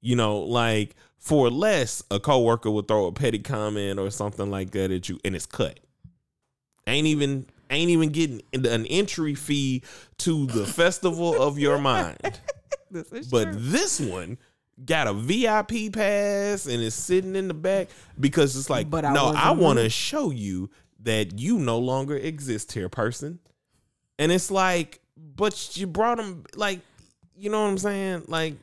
[0.00, 4.70] You know, like for less, a coworker would throw a petty comment or something like
[4.72, 5.78] that at you, and it's cut.
[6.86, 9.82] Ain't even ain't even getting an entry fee
[10.18, 12.18] to the festival of your mind.
[12.90, 14.36] This is But this one
[14.84, 17.88] got a VIP pass and is sitting in the back
[18.20, 20.68] because it's like, But I no, I want to show you
[21.00, 23.38] that you no longer exist here, person.
[24.18, 26.80] And it's like, but you brought him, like,
[27.34, 28.24] you know what I'm saying?
[28.28, 28.56] Like,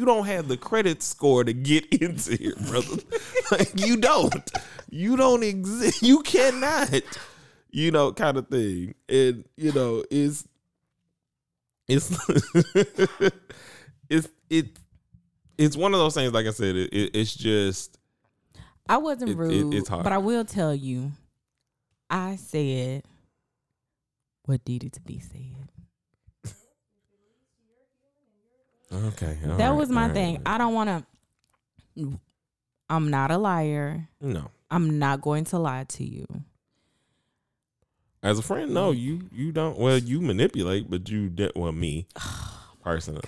[0.00, 3.02] you don't have the credit score to get into here, brother.
[3.50, 4.50] like, you don't.
[4.88, 6.02] You don't exist.
[6.02, 7.02] You cannot.
[7.72, 8.94] You know, kind of thing.
[9.08, 10.46] And you know, is
[11.88, 12.10] it's
[14.08, 14.66] it's it
[15.58, 16.32] it's one of those things.
[16.32, 17.98] Like I said, it, it, it's just
[18.88, 20.04] I wasn't It- it- rude, it's hard.
[20.04, 21.12] but I will tell you,
[22.08, 23.02] I said
[24.46, 25.54] what needed to be said.
[28.92, 29.38] okay.
[29.44, 30.14] that right, was my right.
[30.14, 30.42] thing.
[30.46, 31.04] I don't want
[31.96, 32.18] to.
[32.88, 34.08] I'm not a liar.
[34.20, 36.26] No, I'm not going to lie to you.
[38.22, 39.00] As a friend, no, mm-hmm.
[39.00, 39.78] you you don't.
[39.78, 41.52] Well, you manipulate, but you did.
[41.56, 43.22] Well, me oh, personally,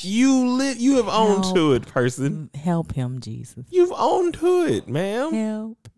[0.00, 0.78] you lit.
[0.78, 1.56] You have owned Help.
[1.56, 2.50] to it, person.
[2.54, 3.66] Mm, help him, Jesus.
[3.70, 5.32] You've owned to it, ma'am.
[5.32, 5.88] Help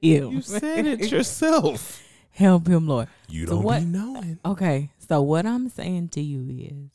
[0.00, 0.32] him.
[0.32, 2.02] You said it yourself.
[2.30, 3.08] Help him, Lord.
[3.28, 4.38] You don't what- be knowing.
[4.44, 6.90] Okay, so what I'm saying to you is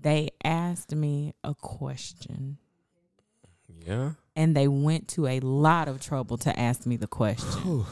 [0.00, 2.58] they asked me a question
[3.86, 4.12] Yeah.
[4.34, 7.84] and they went to a lot of trouble to ask me the question.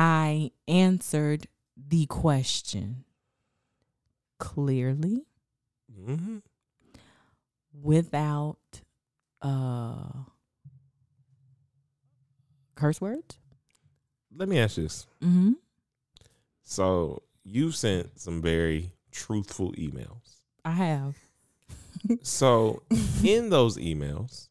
[0.00, 3.04] I answered the question
[4.38, 5.26] clearly
[5.92, 6.42] Mhm.
[7.72, 8.82] without
[9.42, 10.24] uh
[12.76, 13.38] curse words.
[14.34, 15.06] Let me ask you this.
[15.20, 15.52] Mm-hmm.
[16.62, 20.36] So you sent some very truthful emails.
[20.64, 21.16] I have.
[22.22, 22.82] So
[23.24, 24.48] in those emails,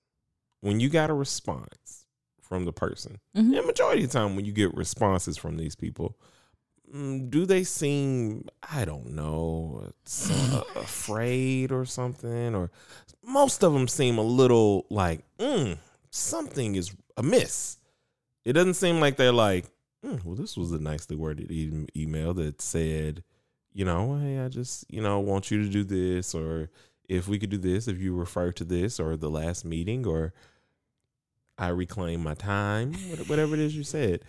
[0.60, 1.97] when you got a response
[2.48, 3.58] from the person, Mhm.
[3.58, 6.18] and majority of the time when you get responses from these people,
[6.94, 9.92] mm, do they seem I don't know
[10.76, 12.56] afraid or something?
[12.56, 12.72] Or
[13.24, 15.78] most of them seem a little like mm,
[16.10, 17.78] something is amiss.
[18.46, 19.66] It doesn't seem like they're like
[20.06, 23.24] "Mm, well, this was a nicely worded e- email that said,
[23.74, 26.70] you know, hey, I just, you know, want you to do this, or
[27.10, 30.34] if we could do this, if you refer to this, or the last meeting, or
[31.58, 32.94] I reclaim my time,
[33.28, 34.22] whatever it is you said.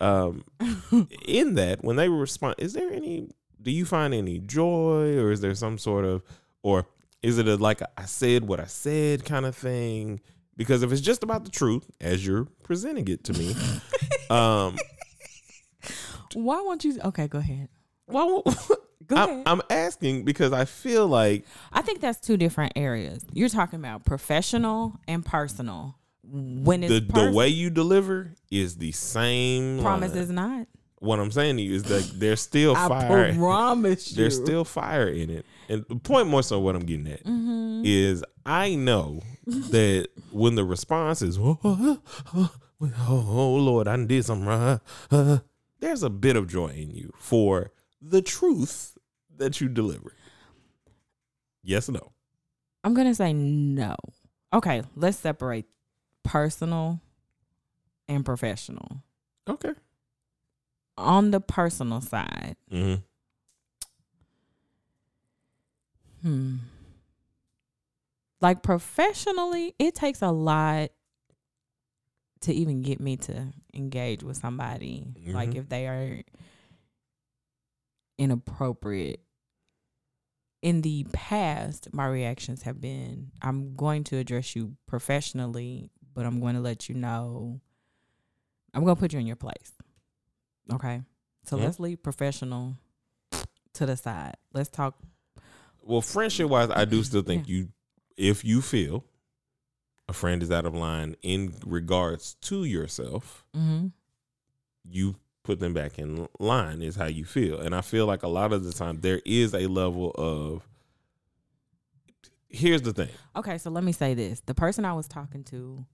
[0.00, 0.44] Um,
[1.26, 3.30] in that, when they respond, is there any,
[3.62, 6.22] do you find any joy, or is there some sort of,
[6.62, 6.86] or
[7.22, 10.20] is it a like a, I said what I said kind of thing?
[10.56, 13.54] Because if it's just about the truth, as you're presenting it to me,
[14.30, 14.76] um,
[16.34, 16.98] Why won't you?
[17.04, 17.68] Okay, go ahead.
[18.06, 18.42] well,
[19.06, 19.42] Go I'm, ahead.
[19.46, 23.24] I'm asking because I feel like I think that's two different areas.
[23.34, 25.98] You're talking about professional and personal.
[26.30, 29.80] When it's the the way you deliver is the same.
[29.80, 30.22] promise line.
[30.22, 30.66] is not.
[31.00, 33.34] What I'm saying to you is that there's still I fire.
[33.34, 34.16] promise you.
[34.16, 35.44] There's still fire in it.
[35.68, 37.82] And the point more so what I'm getting at Mm-hmm.
[37.84, 41.98] is I know that when the response is oh, oh,
[42.34, 44.80] oh, oh, oh, Lord, I did something wrong.
[45.10, 45.38] uh,
[45.80, 48.96] there's a bit of joy in you for the truth
[49.36, 50.14] that you delivered.
[51.62, 52.12] Yes or no?
[52.82, 53.96] I'm gonna say no.
[54.52, 55.66] Okay, let's separate
[56.24, 57.00] personal
[58.08, 59.02] and professional.
[59.48, 59.72] Okay.
[60.98, 62.94] On the personal side, hmm
[66.22, 66.56] hmm.
[68.40, 70.90] Like professionally, it takes a lot
[72.42, 75.06] to even get me to engage with somebody.
[75.26, 75.56] Like Mhm.
[75.56, 76.22] if they are
[78.18, 79.20] inappropriate.
[80.62, 86.40] In the past, my reactions have been I'm going to address you professionally, but I'm
[86.40, 87.60] going to let you know
[88.74, 89.72] I'm going to put you in your place.
[90.72, 91.02] Okay?
[91.44, 92.76] So let's leave professional
[93.74, 94.36] to the side.
[94.52, 94.98] Let's talk
[95.82, 97.68] Well, friendship wise, I do still think you,
[98.16, 99.04] if you feel
[100.08, 103.92] a friend is out of line in regards to yourself, mhm.
[104.88, 107.60] you put them back in line is how you feel.
[107.60, 110.66] And I feel like a lot of the time there is a level of
[112.48, 113.10] here's the thing.
[113.36, 114.40] Okay, so let me say this.
[114.40, 115.84] The person I was talking to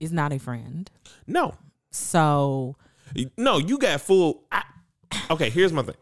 [0.00, 0.90] is not a friend.
[1.26, 1.54] No.
[1.90, 2.76] So
[3.36, 4.62] No, you got full I,
[5.30, 5.94] Okay, here's my thing.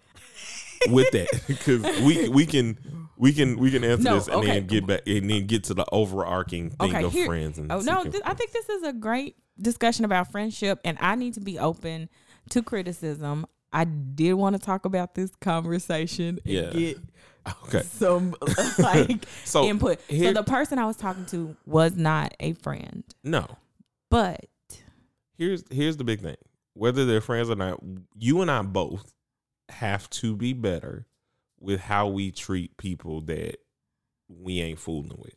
[0.89, 1.29] With that
[1.65, 2.79] cuz we we can
[3.17, 4.47] we can we can answer No, this and okay.
[4.61, 7.73] then get back and then get to the overarching thing Okay, of here- friends and
[7.73, 11.33] Oh no, th- I think this is a great discussion about friendship, and I need
[11.35, 12.09] to be open
[12.51, 13.47] to criticism.
[13.73, 16.71] I did want to talk about this conversation and Yeah.
[16.71, 16.99] get
[17.65, 17.83] Okay.
[17.83, 18.35] some
[18.79, 20.01] like So input.
[20.09, 23.47] here- so the person I was talking to was not a friend, no.
[24.17, 24.47] But
[25.37, 26.39] here's here's the big thing.
[26.73, 27.83] Whether they're friends or not,
[28.15, 29.13] you and I both
[29.69, 31.07] have to be better
[31.61, 33.57] with how we treat people that
[34.29, 35.37] we ain't fooling with.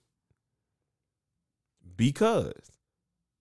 [1.98, 2.72] Because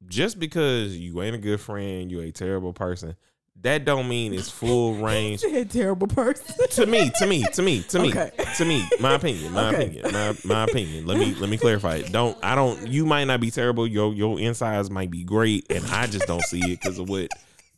[0.08, 3.14] just because you ain't a good friend, you a terrible person,
[3.62, 5.42] that don't mean it's full range.
[5.44, 6.54] a terrible person.
[6.70, 8.30] to me, to me, to me, to me, Okay.
[8.56, 9.84] to me, my opinion, my Okay.
[9.86, 11.06] opinion, my, my opinion.
[11.06, 12.12] Let me let me clarify it.
[12.12, 12.86] Don't I don't.
[12.88, 13.86] You might not be terrible.
[13.86, 17.30] Your your insides might be great, and I just don't see it because of what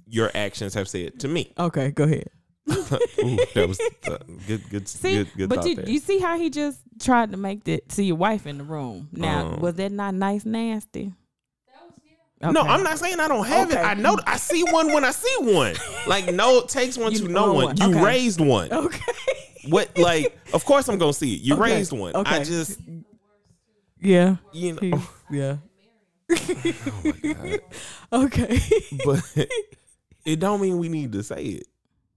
[0.06, 1.52] your actions have said to me.
[1.58, 2.28] Okay, go ahead.
[2.70, 5.88] Ooh, that was uh, good, good, See, good, good but thought you, there.
[5.88, 9.08] you see how he just tried to make that see your wife in the room.
[9.12, 11.14] Now, Um, was that not nice, nasty?
[12.42, 13.78] No, I'm not saying I don't have Okay.
[13.80, 13.84] it.
[13.84, 15.74] I know I see one when I see one.
[16.06, 17.64] Like no, it takes one You to know one.
[17.66, 17.76] one.
[17.76, 18.02] You Okay.
[18.04, 18.72] raised one.
[18.72, 19.12] Okay.
[19.68, 20.38] What like?
[20.54, 21.42] Of course I'm gonna see it.
[21.42, 21.62] You Okay.
[21.74, 22.12] raised one.
[22.16, 22.78] I just
[24.00, 24.36] Yeah.
[24.52, 24.80] you know.
[25.30, 25.56] He- yeah.
[26.32, 27.60] Oh my god.
[28.12, 28.60] Okay.
[29.04, 29.22] but
[30.24, 31.66] it don't mean we need to say it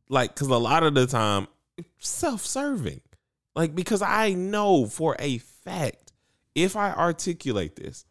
[0.09, 1.47] like because a lot of the time
[1.99, 3.01] self-serving
[3.55, 6.11] like because i know for a fact
[6.55, 8.05] if i articulate this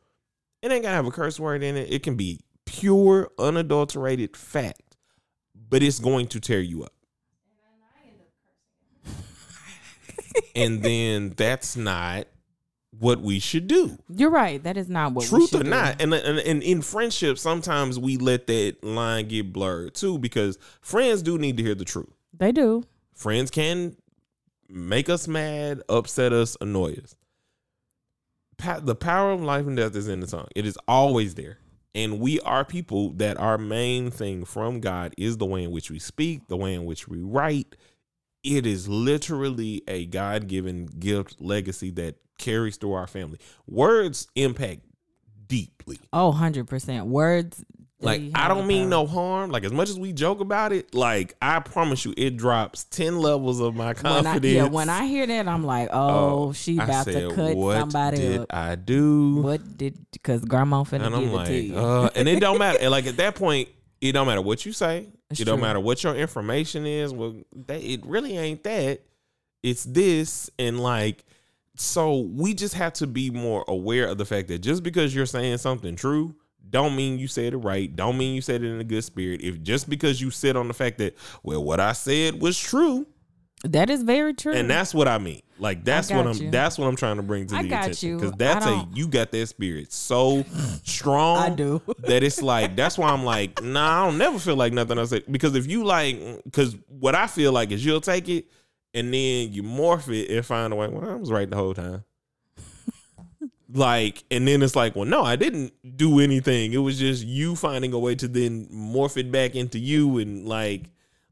[0.62, 4.96] it ain't gonna have a curse word in it it can be pure unadulterated fact
[5.68, 6.92] but it's going to tear you up
[10.56, 12.26] and then that's not
[12.98, 14.62] what we should do You're right.
[14.62, 15.70] That is not what we truth should or do.
[15.70, 20.58] not and, and and in friendship sometimes we let that line get blurred too because
[20.80, 22.84] friends do need to hear the truth They do.
[23.14, 23.96] friends can
[24.68, 27.14] make us mad upset us annoy us
[28.82, 31.58] the power of life and death is in the tongue it is always there
[31.94, 35.90] and we are people that our main thing from god is the way in which
[35.90, 37.76] we speak the way in which we write
[38.42, 44.80] it is literally a god-given gift legacy that carries through our family words impact
[45.46, 47.06] deeply Oh, 100%.
[47.06, 47.64] Words.
[48.02, 49.50] Like I don't mean no harm.
[49.50, 53.18] Like as much as we joke about it, like I promise you, it drops ten
[53.18, 54.44] levels of my confidence.
[54.44, 57.56] When I, yeah, when I hear that, I'm like, oh, she about said, to cut
[57.56, 58.46] what somebody did up.
[58.54, 59.36] I do?
[59.36, 61.76] What did, because grandma finna and give I'm it to you.
[61.78, 62.78] uh, and it don't matter.
[62.82, 63.68] And like at that point,
[64.00, 65.06] it don't matter what you say.
[65.30, 67.12] It's it don't matter what your information is.
[67.12, 67.36] Well,
[67.66, 69.00] that, it really ain't that.
[69.62, 71.24] It's this, and like,
[71.76, 75.26] so we just have to be more aware of the fact that just because you're
[75.26, 76.34] saying something true,
[76.68, 77.94] don't mean you said it right.
[77.94, 79.40] Don't mean you said it in a good spirit.
[79.42, 83.06] If just because you sit on the fact that well, what I said was true,
[83.64, 84.52] That is very true.
[84.54, 85.42] and that's what I mean.
[85.58, 86.34] Like that's what I'm.
[86.34, 86.50] you.
[86.50, 89.30] That's what I'm trying to bring to I the attention because that's a you got
[89.30, 90.44] that spirit so
[90.82, 91.38] strong.
[91.38, 91.80] I do.
[91.98, 95.14] that it's like that's why I'm like, nah, I don't never feel like nothing else.
[95.30, 98.46] Because if you like, because what I feel like is you'll take it
[98.94, 100.88] and then you morph it and find a way.
[100.88, 102.04] Well, I was right the whole time.
[103.72, 106.72] Like, and then it's like, well, no, I didn't do anything.
[106.72, 110.46] It was just you finding a way to then morph it back into you and
[110.46, 110.84] like.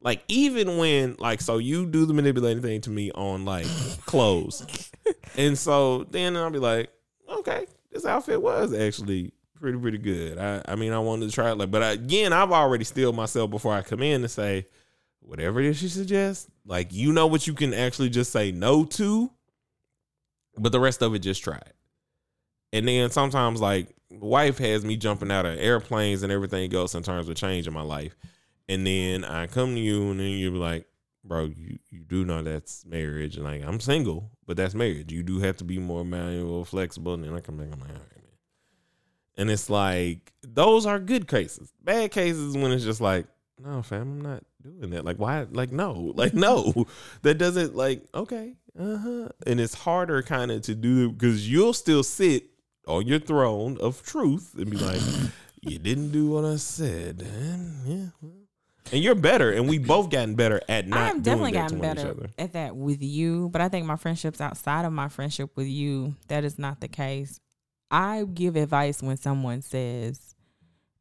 [0.03, 3.67] Like even when like so you do the manipulating thing to me on like
[4.07, 4.91] clothes,
[5.37, 6.91] and so then I'll be like,
[7.29, 10.39] okay, this outfit was actually pretty pretty good.
[10.39, 13.15] I I mean I wanted to try it like, but I, again I've already steeled
[13.15, 14.67] myself before I come in to say
[15.21, 16.51] whatever it is she suggests.
[16.65, 19.31] Like you know what you can actually just say no to,
[20.57, 21.77] but the rest of it just try it.
[22.73, 27.03] And then sometimes like wife has me jumping out of airplanes and everything else in
[27.03, 28.17] terms of change in my life.
[28.69, 30.87] And then I come to you and then you are like,
[31.25, 33.37] bro, you, you do know that's marriage.
[33.37, 35.13] And like, I'm single, but that's marriage.
[35.13, 37.15] You do have to be more malleable, flexible.
[37.15, 38.25] And then I come back, I'm like, all right, man.
[39.37, 41.73] And it's like, those are good cases.
[41.83, 43.27] Bad cases when it's just like,
[43.63, 45.05] no, fam, I'm not doing that.
[45.05, 45.47] Like, why?
[45.51, 46.87] Like, no, like, no,
[47.23, 49.29] that doesn't like, okay, uh huh.
[49.47, 52.45] And it's harder kind of to do because you'll still sit
[52.91, 55.01] on your throne of truth and be like,
[55.63, 57.23] you didn't do what I said.
[57.23, 58.29] And yeah.
[58.93, 62.55] And you're better, and we both gotten better at not I've definitely gotten better at
[62.55, 66.43] that with you, but I think my friendships outside of my friendship with you, that
[66.43, 67.39] is not the case.
[67.91, 70.35] I give advice when someone says,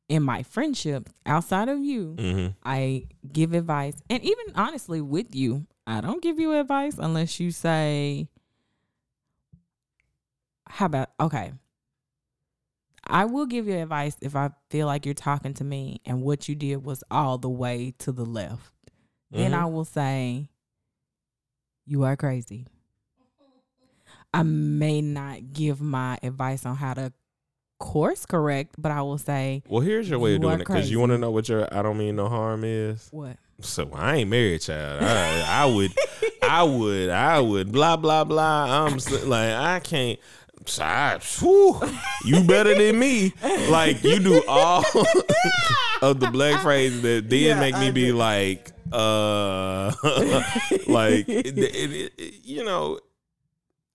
[0.08, 2.48] in my friendship outside of you, Mm-hmm.
[2.64, 3.96] I give advice.
[4.10, 8.28] And even honestly, with you, I don't give you advice unless you say,
[10.68, 11.54] How about, okay.
[13.10, 16.48] I will give you advice if I feel like you're talking to me and what
[16.48, 18.72] you did was all the way to the left.
[19.32, 19.60] Then Mhm.
[19.62, 20.50] I will say,
[21.86, 22.68] You are crazy.
[24.34, 27.12] I may not give my advice on how to
[27.80, 31.00] course correct, but I will say, Well, here's your way of doing it because you
[31.00, 33.08] want to know what your I don't mean no harm is.
[33.12, 33.38] What?
[33.62, 35.04] So I ain't married, child.
[35.04, 35.92] I, I would,
[36.44, 38.86] I would, I would, blah blah blah.
[38.86, 38.98] I'm
[39.28, 40.20] like I can't.
[40.78, 41.80] I, whew,
[42.26, 43.34] you better than me.
[43.70, 44.84] Like you do all
[46.02, 48.16] of the black phrases that then Yeah, make me I be do.
[48.18, 49.92] like, uh,
[50.88, 53.00] like it, it, it, you know,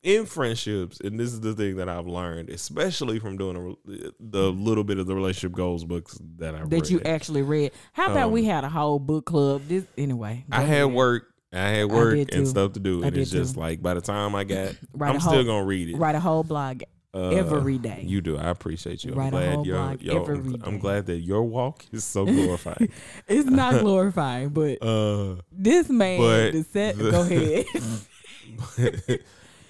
[0.02, 4.50] in friendships, and this is the thing that I've learned, especially from doing a, the
[4.52, 7.72] little bit of the relationship goals books that I've that you actually read.
[7.92, 9.62] How about we Um, had a whole book club?
[9.66, 10.44] This anyway.
[10.52, 10.92] I had ahead.
[10.92, 11.33] work.
[11.54, 13.60] I had work did and stuff to do, and it's did just too.
[13.60, 16.14] like by the time I got, Write I'm a still whole- gonna read it Write
[16.16, 16.82] a whole blog
[17.14, 18.02] uh, every day.
[18.04, 18.36] You do.
[18.36, 19.12] I appreciate you.
[19.12, 21.84] I'm Write a glad whole your, blog your every I'm, I'm glad that your walk
[21.92, 22.90] is so glorified.
[23.28, 26.98] It's not glorifying, but uh, this man, but the set.
[26.98, 29.20] the- go ahead.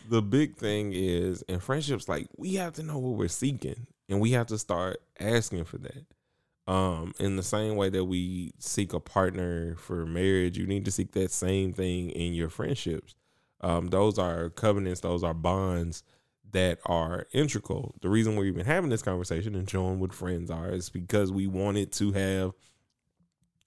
[0.08, 4.20] the big thing is in friendships, like we have to know what we're seeking, and
[4.20, 6.04] we have to start asking for that.
[6.66, 10.90] Um, in the same way that we seek a partner for marriage, you need to
[10.90, 13.14] seek that same thing in your friendships.
[13.60, 16.02] Um, those are covenants, those are bonds
[16.52, 17.94] that are integral.
[18.00, 21.46] The reason we're even having this conversation and showing what friends are is because we
[21.46, 22.52] wanted to have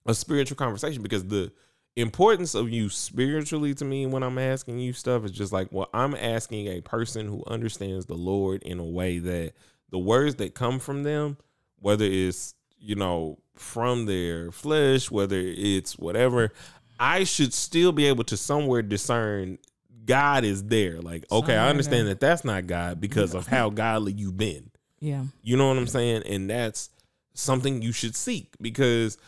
[0.06, 1.52] a spiritual conversation because the
[1.96, 5.90] importance of you spiritually to me when I'm asking you stuff is just like, well,
[5.92, 9.52] I'm asking a person who understands the Lord in a way that
[9.90, 11.36] the words that come from them,
[11.78, 16.52] whether it's, you know, from their flesh, whether it's whatever,
[16.98, 19.58] I should still be able to somewhere discern
[20.04, 21.00] God is there.
[21.00, 22.14] Like, okay, I understand there.
[22.14, 24.70] that that's not God because of how godly you've been.
[25.00, 25.24] yeah.
[25.42, 26.22] You know what I'm saying?
[26.24, 26.90] And that's
[27.34, 29.18] something you should seek because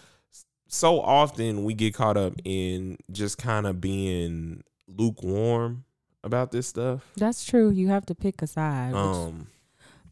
[0.68, 5.84] so often we get caught up in just kind of being lukewarm
[6.24, 7.06] about this stuff.
[7.16, 7.70] That's true.
[7.70, 8.94] You have to pick a side.
[8.94, 9.48] Um,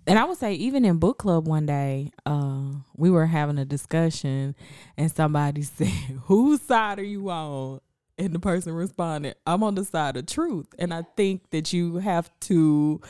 [0.08, 3.64] and I would say even in book club one day, uh, we were having a
[3.66, 4.56] discussion
[4.96, 5.88] and somebody said,
[6.24, 7.80] Whose side are you on?
[8.16, 10.66] And the person responded, I'm on the side of truth.
[10.78, 13.00] And I think that you have to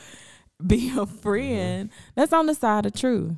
[0.65, 3.33] be a friend that's on the side of truth.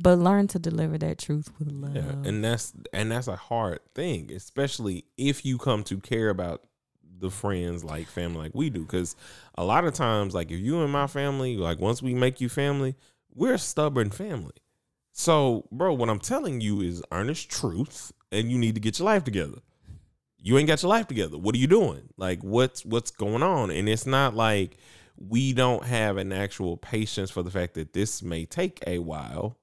[0.00, 1.94] But learn to deliver that truth with love.
[1.94, 6.64] yeah, and that's and that's a hard thing, especially if you come to care about
[7.20, 9.16] the friends like family like we do because
[9.56, 12.48] a lot of times like if you and my family like once we make you
[12.48, 12.96] family
[13.34, 14.52] we're a stubborn family
[15.12, 19.06] So, bro, what I'm telling you is earnest truth, and you need to get your
[19.06, 19.58] life together.
[20.38, 21.38] You ain't got your life together.
[21.38, 22.08] What are you doing?
[22.16, 23.70] Like, what's what's going on?
[23.70, 24.78] And it's not like
[25.18, 29.58] we don't have an actual patience for the fact that this may take a while.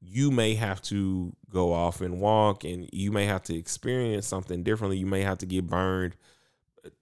[0.00, 4.62] You may have to go off and walk, and you may have to experience something
[4.62, 4.98] differently.
[4.98, 6.16] You may have to get burned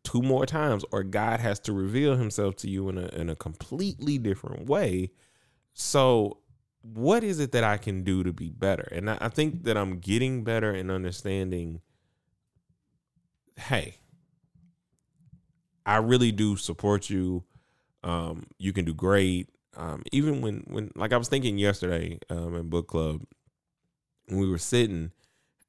[0.03, 3.37] two more times, or God has to reveal Himself to you in a in a
[3.37, 5.11] completely different way.
[5.73, 6.39] So
[6.83, 8.87] what is it that I can do to be better?
[8.93, 11.81] And I, I think that I'm getting better in understanding.
[13.57, 13.97] Hey,
[15.87, 17.45] I really do support you.
[18.03, 19.49] Um, you can do great.
[19.77, 23.23] Um, even when when like I was thinking yesterday um, in book club,
[24.27, 25.11] when we were sitting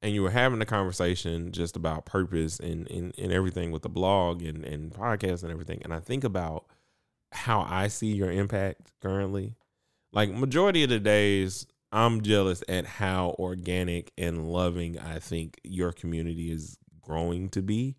[0.02, 3.88] and you were having a conversation just about purpose and and, and everything with the
[3.88, 6.66] blog and and podcast and everything, and I think about
[7.32, 9.54] how I see your impact currently.
[10.12, 15.92] Like majority of the days i'm jealous at how organic and loving i think your
[15.92, 17.96] community is growing to be.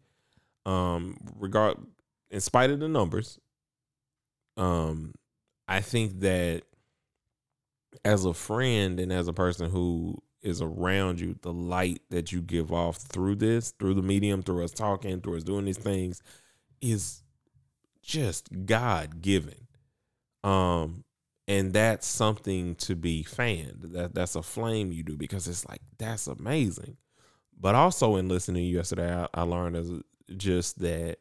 [0.66, 1.78] Um regard
[2.30, 3.40] in spite of the numbers
[4.58, 5.14] um
[5.68, 6.64] i think that
[8.04, 12.42] as a friend and as a person who is around you the light that you
[12.42, 16.22] give off through this through the medium through us talking through us doing these things
[16.82, 17.24] is
[18.02, 19.68] just god given
[20.44, 21.04] um
[21.48, 23.80] and that's something to be fanned.
[23.94, 26.98] That that's a flame you do because it's like that's amazing.
[27.60, 29.92] But also in listening to you yesterday i, I learned as
[30.36, 31.18] just that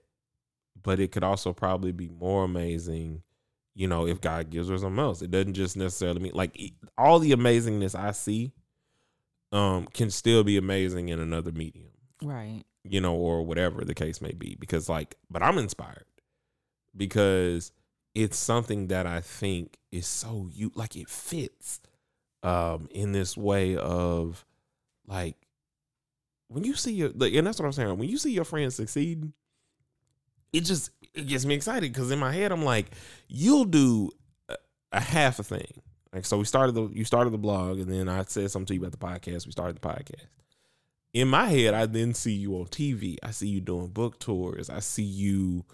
[0.83, 3.23] but it could also probably be more amazing
[3.75, 5.23] you know if god gives her something else.
[5.23, 6.59] It doesn't just necessarily mean like
[6.99, 8.53] all the amazingness i see
[9.53, 11.91] um can still be amazing in another medium.
[12.23, 12.63] Right.
[12.85, 16.05] You know or whatever the case may be because like but i'm inspired
[16.97, 17.73] because
[18.17, 21.81] it's something that I think is so you like it fits
[22.43, 24.45] um in this way of
[25.07, 25.37] like
[26.49, 28.75] when you see your like, and that's what I'm saying when you see your friends
[28.75, 29.31] succeed
[30.53, 32.87] it just it gets me excited because in my head I'm like
[33.29, 34.11] you'll do
[34.49, 34.57] a,
[34.93, 35.83] a, half a thing
[36.17, 38.75] like so we started the you started the blog and then I said something to
[38.75, 40.27] you about the podcast we started the podcast
[41.13, 44.69] in my head I then see you on TV I see you doing book tours
[44.69, 45.65] I see you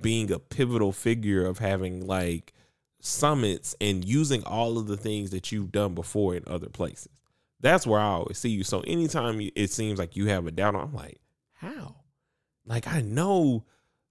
[0.00, 2.54] being a pivotal figure of having like
[3.00, 7.20] summits and using all of the things that you've done before in other places.
[7.60, 8.64] That's where I always see you.
[8.64, 11.20] So anytime it seems like you have a doubt, I'm like,
[11.54, 11.96] how?
[12.64, 13.64] Like I know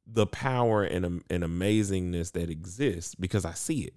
[0.06, 3.94] the power and and amazingness that exists because I see it.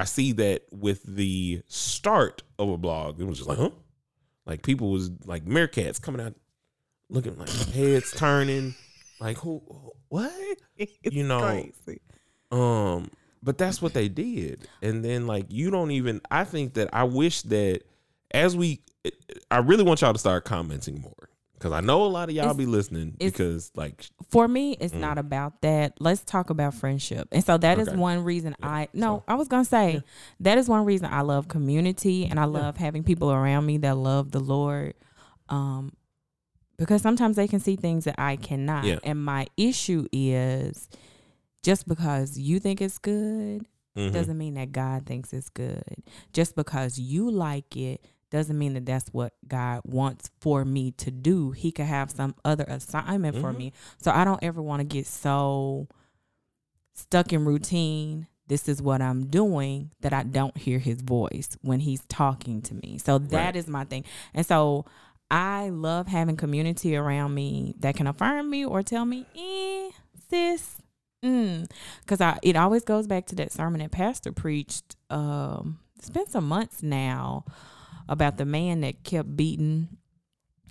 [0.00, 3.68] I see that with the start of a blog, it was just like, huh?
[4.46, 6.34] Like people was like meerkats coming out,
[7.10, 8.74] looking like heads turning,
[9.20, 9.62] like who?
[10.08, 10.32] What?
[11.02, 11.40] you know?
[11.40, 12.00] Crazy.
[12.50, 13.10] Um,
[13.42, 16.22] but that's what they did, and then like you don't even.
[16.30, 17.82] I think that I wish that
[18.30, 18.80] as we,
[19.50, 21.29] I really want y'all to start commenting more
[21.60, 24.94] because I know a lot of y'all it's, be listening because like for me it's
[24.94, 25.00] mm.
[25.00, 25.94] not about that.
[26.00, 27.28] Let's talk about friendship.
[27.32, 27.90] And so that okay.
[27.90, 28.68] is one reason yeah.
[28.68, 30.00] I no, so, I was going to say yeah.
[30.40, 32.84] that is one reason I love community and I love yeah.
[32.84, 34.94] having people around me that love the Lord.
[35.50, 35.92] Um
[36.78, 38.86] because sometimes they can see things that I cannot.
[39.04, 40.88] And my issue is
[41.62, 44.12] just because you think it's good mm-hmm.
[44.12, 45.84] doesn't mean that God thinks it's good.
[46.32, 51.10] Just because you like it doesn't mean that that's what God wants for me to
[51.10, 51.50] do.
[51.50, 53.44] He could have some other assignment mm-hmm.
[53.44, 53.72] for me.
[53.98, 55.88] So I don't ever want to get so
[56.94, 58.28] stuck in routine.
[58.46, 62.74] This is what I'm doing that I don't hear his voice when he's talking to
[62.74, 62.98] me.
[62.98, 63.56] So that right.
[63.56, 64.04] is my thing.
[64.34, 64.86] And so
[65.30, 69.90] I love having community around me that can affirm me or tell me, eh,
[70.28, 70.76] sis.
[71.24, 71.70] Mm.
[72.06, 74.96] Cause I it always goes back to that sermon that Pastor preached.
[75.10, 77.44] Um, it's been some months now
[78.10, 79.88] about the man that kept beating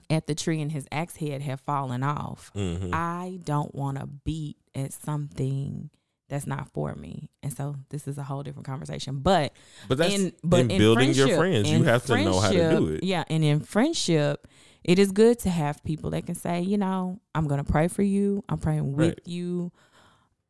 [0.09, 2.51] at the tree and his axe head had fallen off.
[2.55, 2.91] Mm-hmm.
[2.93, 5.89] I don't want to beat at something
[6.27, 7.29] that's not for me.
[7.41, 9.19] And so this is a whole different conversation.
[9.19, 9.53] But
[9.87, 12.69] but that's in, but in, in building your friends, you have to know how to
[12.69, 13.03] do it.
[13.03, 14.47] Yeah, and in friendship,
[14.83, 18.03] it is good to have people that can say, you know, I'm gonna pray for
[18.03, 18.43] you.
[18.49, 19.19] I'm praying with right.
[19.25, 19.71] you.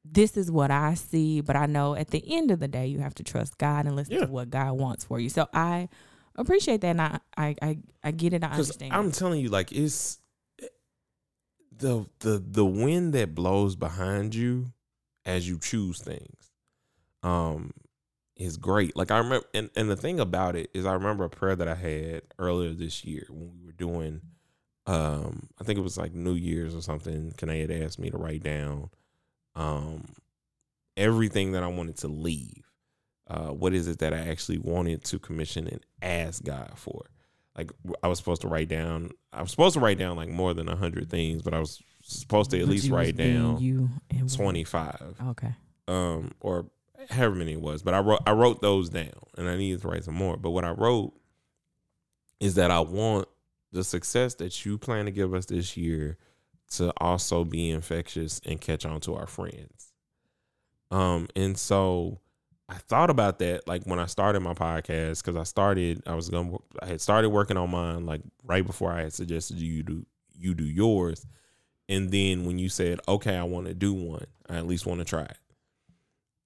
[0.04, 3.00] This is what I see, but I know at the end of the day, you
[3.00, 4.26] have to trust God and listen yeah.
[4.26, 5.30] to what God wants for you.
[5.30, 5.88] So I
[6.40, 8.44] appreciate that, and I I I, I get it.
[8.44, 8.94] I understand.
[8.94, 10.20] I'm telling you, like it's
[11.80, 14.74] the the the wind that blows behind you
[15.26, 16.52] as you choose things
[17.24, 17.72] um
[18.36, 18.96] is great.
[18.96, 21.68] Like I remember and, and the thing about it is I remember a prayer that
[21.68, 24.22] I had earlier this year when we were doing
[24.86, 27.34] um I think it was like New Year's or something.
[27.38, 28.90] Kanae had asked me to write down
[29.56, 30.06] um
[30.96, 32.69] everything that I wanted to leave
[33.30, 37.06] uh, what is it that I actually wanted to commission and ask God for.
[37.58, 37.72] Like
[38.02, 40.70] I was supposed to write down, I was supposed to write down like more than
[40.70, 43.90] a hundred things, but I was supposed to at But least write down you
[44.34, 45.54] twenty five, Okay.
[45.88, 46.68] um, or
[47.10, 47.82] however many it was.
[47.84, 50.38] But I wrote I wrote those down, and I needed to write some more.
[50.38, 51.14] But what I wrote
[52.40, 53.28] is that I want
[53.72, 56.18] the success that you plan to give us this year
[56.72, 59.92] to also be infectious and catch on to our friends.
[60.92, 62.22] Um, and so
[62.70, 66.30] I thought about that like when I started my podcast because I started I was
[66.30, 70.06] gonna I had started working on mine like right before I had suggested you do
[70.38, 71.26] you do yours,
[71.90, 75.00] and then when you said okay I want to do one I at least want
[75.00, 75.38] to try it,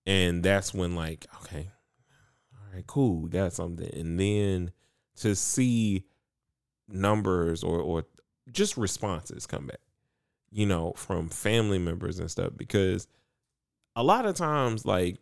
[0.05, 1.69] and that's when like okay,
[2.53, 4.71] all right cool we got something, and then
[5.17, 6.05] to see
[6.87, 8.05] numbers or or
[8.49, 9.81] just responses come back,
[10.51, 13.07] you know, from family members and stuff because
[13.95, 15.17] a lot of times like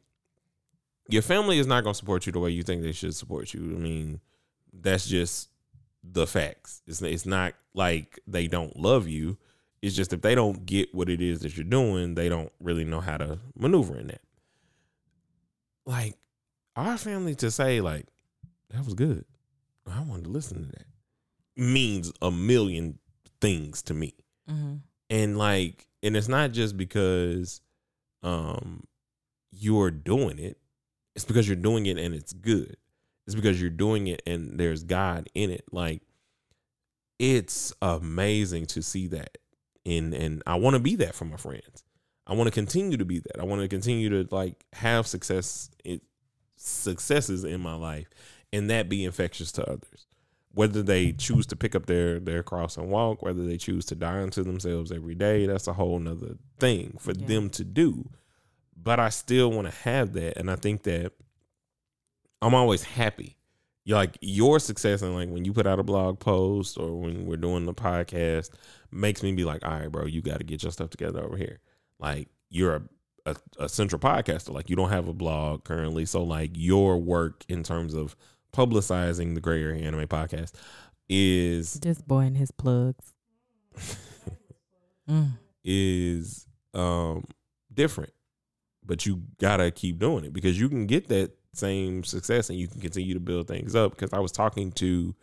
[1.10, 3.54] your family is not going to support you the way you think they should support
[3.54, 3.62] you.
[3.62, 4.22] I mean,
[4.74, 5.49] that's just
[6.04, 6.82] the facts.
[6.88, 9.38] It's it's not like they don't love you.
[9.82, 12.84] It's just if they don't get what it is that you're doing, they don't really
[12.86, 14.22] know how to maneuver in that.
[15.86, 16.18] Like
[16.76, 18.06] our family to say like
[18.70, 19.26] that was good.
[19.91, 20.86] I wanted to listen to that
[21.58, 22.97] means a million
[23.41, 24.14] things to me
[24.49, 24.76] Mm-hmm.
[25.10, 27.62] and like and it's not just because
[28.24, 28.84] um
[29.52, 30.58] you're doing it
[31.16, 32.78] it's because you're doing it and it's good.
[33.28, 35.66] It's because you're doing it and there's god in it.
[35.72, 36.01] Like
[37.20, 39.38] it's amazing to see that.
[39.86, 41.84] And and i want to be that for my friends.
[42.28, 43.39] I want to continue to be that.
[43.39, 46.01] I want to continue to like have success it,
[46.55, 48.07] successes in my life
[48.53, 50.05] and that be infectious to others.
[50.53, 53.95] Whether they choose to pick up their their cross and walk, whether they choose to
[53.95, 57.26] die unto themselves every day, that's a whole nother thing for Yeah.
[57.28, 58.09] them to do.
[58.84, 61.14] But I still want to have that, and I think that
[62.42, 63.38] I'm always happy.
[63.84, 67.26] you like your success and like when you put out a blog post or when
[67.26, 68.50] we're doing the podcast
[68.92, 71.38] makes me be like, all right, bro, you got to get your stuff together over
[71.38, 71.60] here.
[72.00, 72.82] Like you're a,
[73.28, 74.52] a, a central podcaster.
[74.52, 78.16] Like you don't have a blog currently, so like your work in terms of
[78.54, 80.54] publicizing the Gray Area Anime Podcast
[81.08, 83.14] is Just boy and his plugs.
[85.10, 85.32] Mm.
[85.64, 87.26] is um
[87.74, 88.14] different.
[88.86, 92.68] But you gotta keep doing it because you can get that same success and you
[92.68, 93.92] can continue to build things up.
[93.92, 95.16] Because I was talking to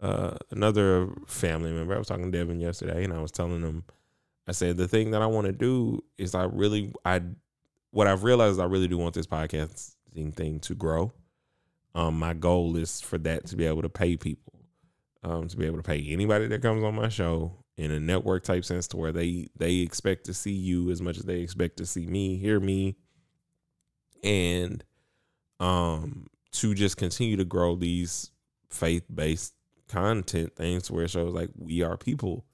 [0.00, 1.94] uh another family member.
[1.94, 3.84] I was talking to Devin yesterday and I was telling him
[4.46, 7.22] I said the thing that I want to do is I really I
[7.90, 11.12] what I've realized I really do want this podcasting thing to grow.
[11.94, 14.54] Um my goal is for that to be able to pay people.
[15.22, 18.42] Um to be able to pay anybody that comes on my show in a network
[18.44, 21.76] type sense to where they they expect to see you as much as they expect
[21.76, 22.96] to see me, hear me,
[24.22, 24.84] and
[25.60, 28.30] um to just continue to grow these
[28.68, 29.54] faith based
[29.88, 32.44] content things where it shows like we are people.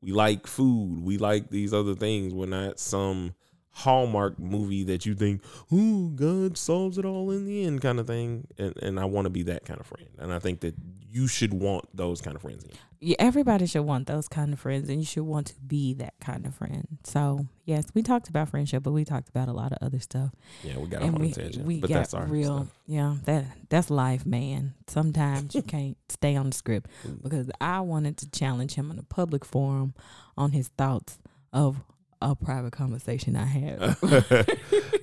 [0.00, 1.02] We like food.
[1.02, 2.32] We like these other things.
[2.32, 3.34] We're not some
[3.76, 8.06] Hallmark movie that you think, oh, God solves it all in the end kind of
[8.06, 8.46] thing.
[8.56, 10.08] And and I want to be that kind of friend.
[10.18, 10.74] And I think that
[11.10, 12.70] you should want those kind of friends in.
[13.00, 16.14] Yeah, everybody should want those kind of friends, and you should want to be that
[16.20, 16.86] kind of friend.
[17.04, 20.30] So, yes, we talked about friendship, but we talked about a lot of other stuff.
[20.62, 21.66] Yeah, we got and a tangent.
[21.66, 22.78] we but got that's our real, stuff.
[22.86, 23.16] yeah.
[23.24, 24.74] That that's life, man.
[24.86, 26.90] Sometimes you can't stay on the script
[27.22, 29.94] because I wanted to challenge him in a public forum
[30.38, 31.18] on his thoughts
[31.52, 31.76] of
[32.20, 33.96] a private conversation I had.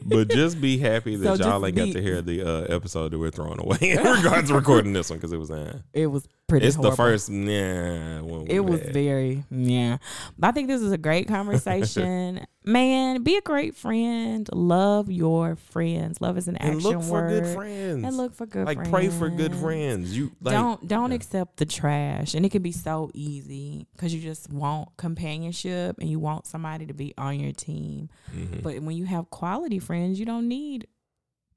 [0.05, 3.19] but just be happy that So y'all ain't got to hear the uh, episode that
[3.19, 6.27] we're throwing away in regards to recording this one because it was uh, it was
[6.51, 6.67] pretty.
[6.67, 8.93] it's the first Yeah, It was had.
[8.93, 9.97] very yeah.
[10.37, 12.45] But I think this is a great conversation.
[12.63, 14.47] Man, be a great friend.
[14.53, 16.21] Love your friends.
[16.21, 17.43] Love is an and action look for word.
[17.43, 18.89] good friends And look for good like friends.
[18.91, 21.15] pray for good friends you like don't don't yeah.
[21.15, 26.07] accept the trash, and it can be so easy because you just want companionship and
[26.09, 28.09] you want somebody to be on your team.
[28.35, 28.61] Mhm.
[28.61, 30.85] But when you have quality friends, you don't need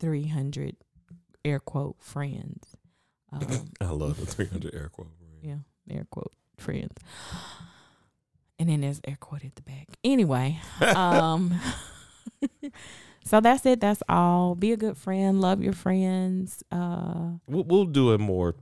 [0.01, 0.77] three hundred
[1.45, 2.77] air quote friends.
[3.35, 5.09] Um, I love the 300 air quote
[5.43, 5.57] yeah,
[5.91, 6.95] air quote friends.
[8.59, 9.89] And then there's air quote at the back.
[10.03, 11.55] Anyway, um
[13.25, 13.81] so that's it.
[13.81, 14.55] That's all.
[14.55, 15.41] Be a good friend.
[15.41, 16.63] Love your friends.
[16.71, 18.55] Uh we'll, we'll do a more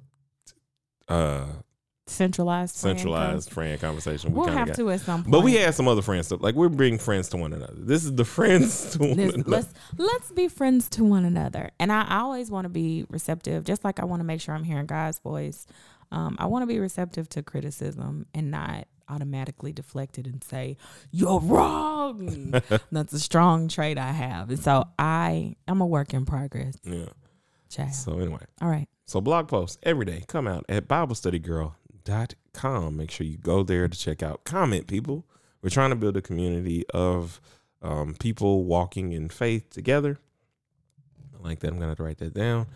[1.08, 1.46] uh
[2.12, 4.76] centralized friend centralized con- friend conversation we We'll kinda have got.
[4.76, 5.32] to at some point.
[5.32, 8.04] but we had some other friends stuff like we're being friends to one another this
[8.04, 11.70] is the friends to one This- another let's let's be friends to one another.
[11.80, 14.54] And I, I always want to be receptive, just like I want to make sure
[14.54, 15.66] I'm hearing God's voice.
[16.10, 20.76] Um, I want to be receptive to criticism and not automatically deflect it and say
[21.10, 22.52] you're wrong.
[22.92, 26.76] That's a strong trait I have, and so I I'm a work in progress.
[26.84, 27.06] yeah
[27.70, 27.94] Child.
[27.94, 28.86] So anyway, All right.
[29.06, 30.88] so blog posts every day come out at
[32.04, 32.96] BibleStudyGirl.com.
[32.96, 34.44] Make sure you go there to check out.
[34.44, 35.24] Comment, people.
[35.62, 37.40] We're trying to build a community of
[37.80, 40.18] um, people walking in faith together.
[41.38, 41.72] I like that.
[41.72, 42.66] I'm have to write that down.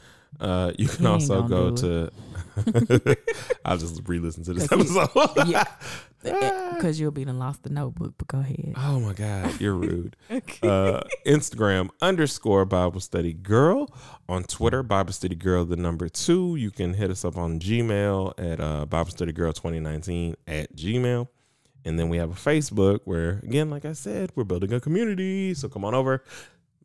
[0.41, 2.11] Uh, you can also go to.
[3.65, 5.11] I'll just re-listen to this episode.
[5.47, 5.65] yeah.
[6.23, 8.75] Because you'll be done lost the notebook, but go ahead.
[8.77, 10.17] Oh my God, you're rude.
[10.31, 13.89] uh, Instagram underscore Bible Study Girl.
[14.29, 16.57] On Twitter, Bible Study Girl, the number two.
[16.57, 21.29] You can hit us up on Gmail at uh, Bible Study Girl 2019 at Gmail.
[21.85, 25.55] And then we have a Facebook where, again, like I said, we're building a community.
[25.55, 26.25] So come on over.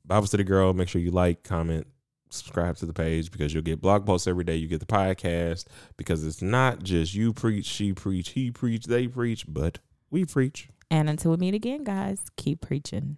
[0.05, 1.87] Bible Study Girl, make sure you like, comment,
[2.31, 4.55] subscribe to the page because you'll get blog posts every day.
[4.55, 5.65] You get the podcast
[5.97, 9.79] because it's not just you preach, she preach, he preach, they preach, but
[10.09, 10.69] we preach.
[10.89, 13.17] And until we meet again, guys, keep preaching.